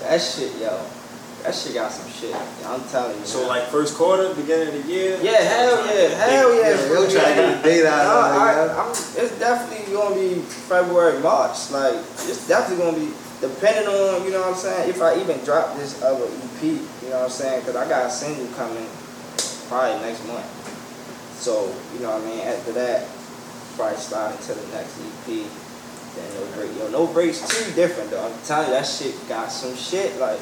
That 0.09 0.19
shit, 0.19 0.57
yo. 0.59 0.73
That 1.43 1.53
shit 1.53 1.75
got 1.75 1.91
some 1.91 2.09
shit. 2.09 2.33
I'm 2.65 2.81
telling 2.89 3.19
you. 3.19 3.25
So 3.25 3.39
man. 3.39 3.47
like 3.49 3.63
first 3.67 3.95
quarter, 3.95 4.33
beginning 4.33 4.73
of 4.73 4.73
the 4.73 4.91
year. 4.91 5.19
Yeah, 5.21 5.43
hell 5.43 5.85
yeah, 5.85 6.09
hell 6.15 6.55
yeah. 6.55 6.69
Yeah, 6.69 6.89
we'll 6.89 7.11
try 7.11 7.29
to 7.29 7.35
get 7.35 7.63
the 7.63 7.87
out 7.87 8.03
No, 8.03 8.39
I, 8.39 8.83
I'm, 8.83 8.89
it's 8.91 9.37
definitely 9.37 9.93
gonna 9.93 10.15
be 10.15 10.39
February, 10.41 11.19
March. 11.19 11.69
Like, 11.69 11.95
it's 12.25 12.47
definitely 12.47 12.85
gonna 12.85 12.97
be 12.97 13.13
depending 13.41 13.87
on, 13.87 14.23
you 14.23 14.31
know 14.31 14.39
what 14.39 14.55
I'm 14.55 14.55
saying. 14.55 14.89
If 14.89 15.01
I 15.01 15.19
even 15.19 15.37
drop 15.43 15.75
this 15.75 16.01
other 16.01 16.25
EP, 16.25 16.63
you 16.63 16.79
know 17.09 17.19
what 17.19 17.23
I'm 17.25 17.29
saying, 17.29 17.59
because 17.59 17.75
I 17.75 17.87
got 17.89 18.07
a 18.07 18.09
single 18.09 18.47
coming 18.55 18.87
probably 19.67 19.99
next 19.99 20.25
month. 20.25 20.62
So, 21.43 21.67
you 21.91 21.99
know 21.99 22.15
what 22.15 22.23
I 22.23 22.31
mean. 22.31 22.39
After 22.39 22.71
that, 22.79 23.03
probably 23.75 23.99
slide 23.99 24.31
into 24.31 24.55
the 24.55 24.63
next 24.71 24.95
EP. 24.95 25.43
Then 26.15 26.27
no 26.39 26.47
break, 26.55 26.71
yo, 26.79 26.87
no 26.87 27.03
breaks 27.11 27.43
too 27.43 27.67
different 27.75 28.11
though. 28.11 28.23
I'm 28.23 28.31
telling 28.47 28.71
you, 28.71 28.79
that 28.79 28.87
shit 28.87 29.11
got 29.27 29.51
some 29.51 29.75
shit 29.75 30.15
like. 30.23 30.39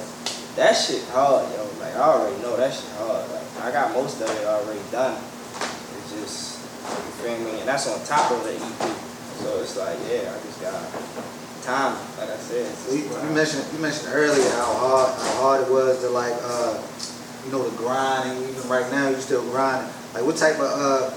That 0.59 0.73
shit 0.73 1.01
hard, 1.09 1.49
yo. 1.55 1.63
Like 1.79 1.95
I 1.95 2.05
already 2.05 2.37
know 2.43 2.55
that 2.57 2.69
shit 2.69 2.91
hard. 3.01 3.23
Like 3.31 3.65
I 3.65 3.71
got 3.71 3.93
most 3.93 4.21
of 4.21 4.29
it 4.29 4.45
already 4.45 4.83
done. 4.91 5.17
It's 5.97 6.11
just 6.13 6.61
you 6.85 7.11
feel 7.23 7.39
me, 7.39 7.59
and 7.59 7.67
that's 7.67 7.87
on 7.87 7.97
top 8.05 8.29
of 8.29 8.43
the 8.43 8.53
EP. 8.53 8.93
So 9.41 9.57
it's 9.63 9.77
like, 9.77 9.97
yeah, 10.05 10.29
I 10.29 10.37
just 10.45 10.61
got 10.61 10.77
time. 11.63 11.97
Like 12.19 12.29
I 12.29 12.37
said, 12.37 12.67
You, 12.93 13.09
you 13.09 13.33
mentioned 13.33 13.65
you 13.73 13.79
mentioned 13.79 14.13
earlier 14.13 14.51
how 14.59 14.73
hard 14.75 15.09
how 15.17 15.33
hard 15.41 15.61
it 15.65 15.71
was 15.71 16.01
to 16.01 16.09
like 16.09 16.35
uh 16.43 16.77
you 17.45 17.51
know 17.51 17.67
the 17.67 17.75
grind 17.77 18.37
and 18.37 18.49
even 18.49 18.69
right 18.69 18.85
now 18.91 19.09
you're 19.09 19.23
still 19.23 19.41
grinding. 19.49 19.89
Like 20.13 20.25
what 20.27 20.35
type 20.35 20.59
of 20.59 20.67
uh 20.67 21.07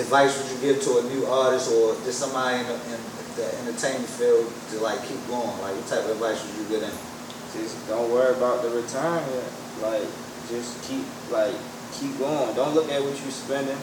advice 0.00 0.32
would 0.40 0.48
you 0.52 0.58
give 0.72 0.82
to 0.88 0.98
a 0.98 1.02
new 1.12 1.26
artist 1.26 1.68
or 1.68 1.92
just 2.04 2.18
somebody 2.18 2.60
in 2.60 2.66
the, 2.66 2.76
in 2.96 3.00
the 3.36 3.46
entertainment 3.60 4.08
field 4.08 4.48
to 4.72 4.80
like 4.80 5.04
keep 5.04 5.20
going? 5.28 5.52
Like 5.60 5.76
what 5.76 5.86
type 5.86 6.04
of 6.08 6.16
advice 6.16 6.40
would 6.40 6.56
you 6.56 6.64
give 6.72 6.80
them? 6.80 6.96
Just 7.52 7.76
don't 7.88 8.08
worry 8.10 8.32
about 8.32 8.62
the 8.62 8.70
return. 8.70 9.20
yet. 9.20 9.50
Like 9.84 10.08
just 10.48 10.80
keep 10.88 11.04
like 11.28 11.52
keep 11.92 12.16
going. 12.18 12.56
Don't 12.56 12.72
look 12.74 12.88
at 12.88 13.04
what 13.04 13.12
you're 13.20 13.36
spending. 13.36 13.76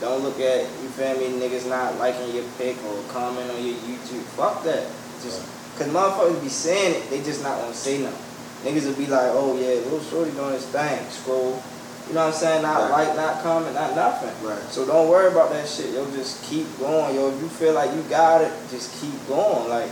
Don't 0.00 0.22
look 0.22 0.38
at 0.38 0.68
you 0.84 0.88
feel 0.92 1.16
me 1.16 1.40
niggas 1.40 1.68
not 1.68 1.96
liking 1.96 2.28
your 2.34 2.44
pic 2.58 2.76
or 2.84 3.00
comment 3.08 3.50
on 3.50 3.64
your 3.64 3.74
YouTube. 3.88 4.22
Fuck 4.36 4.62
that. 4.64 4.84
Just 5.24 5.40
cause 5.80 5.88
motherfuckers 5.88 6.42
be 6.42 6.48
saying 6.52 6.94
it, 6.94 7.08
they 7.08 7.24
just 7.24 7.42
not 7.42 7.58
gonna 7.58 7.72
say 7.72 8.02
nothing. 8.04 8.20
Niggas 8.68 8.86
will 8.86 9.00
be 9.00 9.06
like, 9.06 9.32
oh 9.32 9.56
yeah, 9.56 9.80
little 9.88 10.00
shorty 10.00 10.30
doing 10.32 10.52
his 10.52 10.66
thing. 10.66 11.00
Scroll. 11.08 11.62
You 12.08 12.14
know 12.14 12.24
what 12.26 12.34
I'm 12.34 12.40
saying? 12.40 12.62
Not 12.62 12.90
Right. 12.90 13.06
like, 13.08 13.16
not 13.16 13.42
comment, 13.42 13.74
not 13.74 13.94
nothing. 13.94 14.30
Right. 14.42 14.58
So 14.70 14.86
don't 14.86 15.08
worry 15.08 15.28
about 15.28 15.50
that 15.52 15.68
shit. 15.68 15.90
Yo, 15.92 16.06
just 16.10 16.42
keep 16.42 16.66
going. 16.80 17.14
Yo, 17.14 17.28
if 17.28 17.40
you 17.40 17.48
feel 17.48 17.74
like 17.74 17.92
you 17.94 18.00
got 18.08 18.40
it, 18.40 18.50
just 18.70 18.92
keep 19.00 19.12
going. 19.28 19.68
Like, 19.68 19.90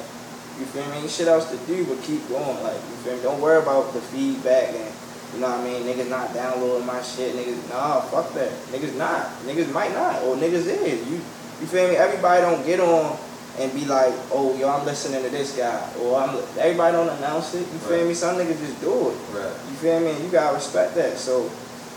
you 0.58 0.64
feel 0.66 0.86
me? 0.86 0.98
Ain't 1.04 1.10
shit 1.10 1.28
else 1.28 1.50
to 1.50 1.58
do 1.68 1.84
but 1.84 2.00
keep 2.02 2.26
going. 2.30 2.62
Like, 2.62 2.76
you 2.80 2.96
feel 3.04 3.16
me? 3.16 3.22
Don't 3.22 3.40
worry 3.40 3.58
about 3.62 3.92
the 3.92 4.00
feedback 4.00 4.68
and, 4.72 4.88
you 5.34 5.40
know 5.40 5.48
what 5.50 5.60
I 5.60 5.64
mean? 5.64 5.82
Niggas 5.84 6.08
not 6.08 6.32
downloading 6.32 6.86
my 6.86 7.02
shit. 7.02 7.34
Niggas, 7.36 7.68
nah, 7.68 8.00
fuck 8.00 8.32
that. 8.32 8.50
Niggas 8.72 8.96
not. 8.96 9.26
Niggas 9.44 9.70
might 9.72 9.92
not. 9.92 10.22
Or 10.22 10.36
niggas 10.36 10.64
is. 10.64 11.06
You, 11.10 11.20
you 11.60 11.66
feel 11.66 11.86
me? 11.88 11.96
Everybody 11.96 12.40
don't 12.40 12.64
get 12.64 12.80
on 12.80 13.18
and 13.58 13.72
be 13.74 13.84
like, 13.84 14.14
oh, 14.32 14.56
yo, 14.56 14.68
I'm 14.70 14.86
listening 14.86 15.22
to 15.22 15.28
this 15.28 15.54
guy. 15.54 15.86
Or 16.00 16.18
I'm, 16.20 16.30
everybody 16.58 16.96
don't 16.96 17.08
announce 17.10 17.52
it. 17.54 17.60
You 17.60 17.78
feel 17.84 17.98
Right. 17.98 18.06
me? 18.08 18.14
Some 18.14 18.36
niggas 18.36 18.58
just 18.58 18.80
do 18.80 19.10
it. 19.10 19.16
Right. 19.36 19.52
You 19.68 19.76
feel 19.76 20.00
me? 20.00 20.10
And 20.12 20.24
you 20.24 20.30
gotta 20.30 20.54
respect 20.56 20.94
that. 20.94 21.18
So, 21.18 21.50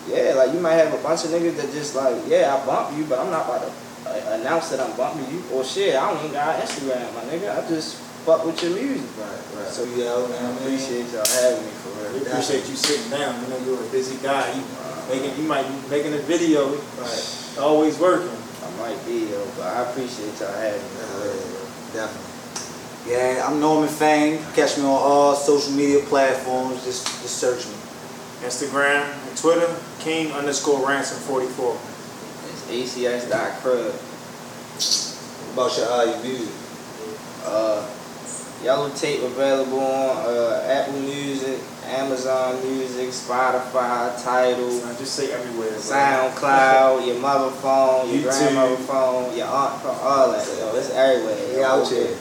yeah, 0.10 0.34
like 0.34 0.54
you 0.54 0.60
might 0.60 0.74
have 0.74 0.94
a 0.94 1.02
bunch 1.04 1.24
of 1.26 1.32
niggas 1.32 1.56
that 1.58 1.72
just 1.72 1.96
like, 1.96 2.18
yeah, 2.28 2.58
I 2.58 2.66
bump 2.66 2.98
you, 2.98 3.06
but 3.06 3.20
I'm 3.20 3.30
not 3.30 3.46
about 3.46 3.62
to 3.62 3.72
uh, 4.10 4.40
announce 4.42 4.70
that 4.70 4.80
I'm 4.80 4.96
bumping 4.98 5.30
you. 5.30 5.44
Or 5.54 5.64
shit, 5.64 5.96
I 5.96 6.10
don't 6.10 6.20
even 6.20 6.34
got 6.34 6.60
Instagram, 6.60 7.14
my 7.14 7.22
nigga. 7.30 7.54
I 7.54 7.68
just 7.70 7.98
fuck 8.26 8.46
with 8.46 8.62
your 8.64 8.74
music. 8.74 9.06
Right, 9.18 9.30
right. 9.56 9.72
So, 9.72 9.86
yeah, 9.94 10.14
I 10.14 10.28
man, 10.28 10.58
appreciate 10.58 11.08
y'all 11.14 11.26
having 11.26 11.66
me 11.66 11.72
for 11.86 11.90
real. 12.02 12.14
We 12.14 12.20
real. 12.20 12.28
appreciate 12.28 12.68
you 12.68 12.76
sitting 12.76 13.12
down. 13.12 13.38
You 13.44 13.48
know 13.50 13.60
you're 13.66 13.82
a 13.82 13.90
busy 13.92 14.18
guy. 14.26 14.50
You 14.54 14.64
making 15.10 15.42
you 15.42 15.48
might 15.48 15.68
be 15.68 15.78
making 15.90 16.14
a 16.14 16.22
video. 16.26 16.74
Right. 16.98 17.58
Always 17.60 17.98
working. 18.00 18.30
I 18.30 18.70
might 18.78 19.06
be, 19.06 19.30
yo, 19.30 19.46
but 19.58 19.68
I 19.68 19.90
appreciate 19.90 20.40
y'all 20.40 20.54
having 20.54 20.82
me 20.82 20.90
for 20.90 21.22
real. 21.22 21.38
Yeah, 21.38 22.08
definitely. 22.08 22.30
Yeah, 23.08 23.48
I'm 23.48 23.60
Norman 23.60 23.90
Fame. 23.90 24.40
Catch 24.54 24.78
me 24.78 24.84
on 24.84 24.90
all 24.90 25.36
social 25.36 25.74
media 25.74 26.04
platforms. 26.06 26.84
Just 26.84 27.06
just 27.22 27.38
search 27.38 27.66
me. 27.66 27.74
Instagram 28.46 29.04
and 29.04 29.19
Twitter, 29.40 29.74
King 30.00 30.32
underscore 30.34 30.86
ransom 30.86 31.18
44. 31.20 31.80
It's 32.50 32.96
ACS.crud. 32.96 33.94
What 35.56 35.68
about 35.72 35.78
your 35.78 35.88
uh, 35.90 36.06
your 36.06 36.24
music? 36.24 36.56
Uh, 37.46 37.88
Yellow 38.64 38.90
Tape 38.90 39.22
available 39.24 39.80
on 39.80 40.18
uh, 40.28 40.68
Apple 40.68 41.00
Music, 41.00 41.58
Amazon 41.86 42.62
Music, 42.68 43.08
Spotify, 43.10 44.22
Tidal. 44.22 44.86
I 44.86 44.96
just 44.98 45.16
say 45.16 45.32
everywhere. 45.32 45.72
SoundCloud, 45.72 47.08
your 47.08 47.20
mother 47.20 47.52
phone, 47.56 48.10
your 48.10 48.20
YouTube. 48.20 48.40
grandmother 48.40 48.76
phone, 48.76 49.38
your 49.38 49.48
aunt 49.48 49.82
phone, 49.82 49.98
all 50.02 50.32
that. 50.34 50.46
Yo, 50.58 50.76
it's 50.76 50.90
everywhere. 50.92 51.60
Yo. 51.60 51.64
out 51.66 51.88
here. 51.88 52.18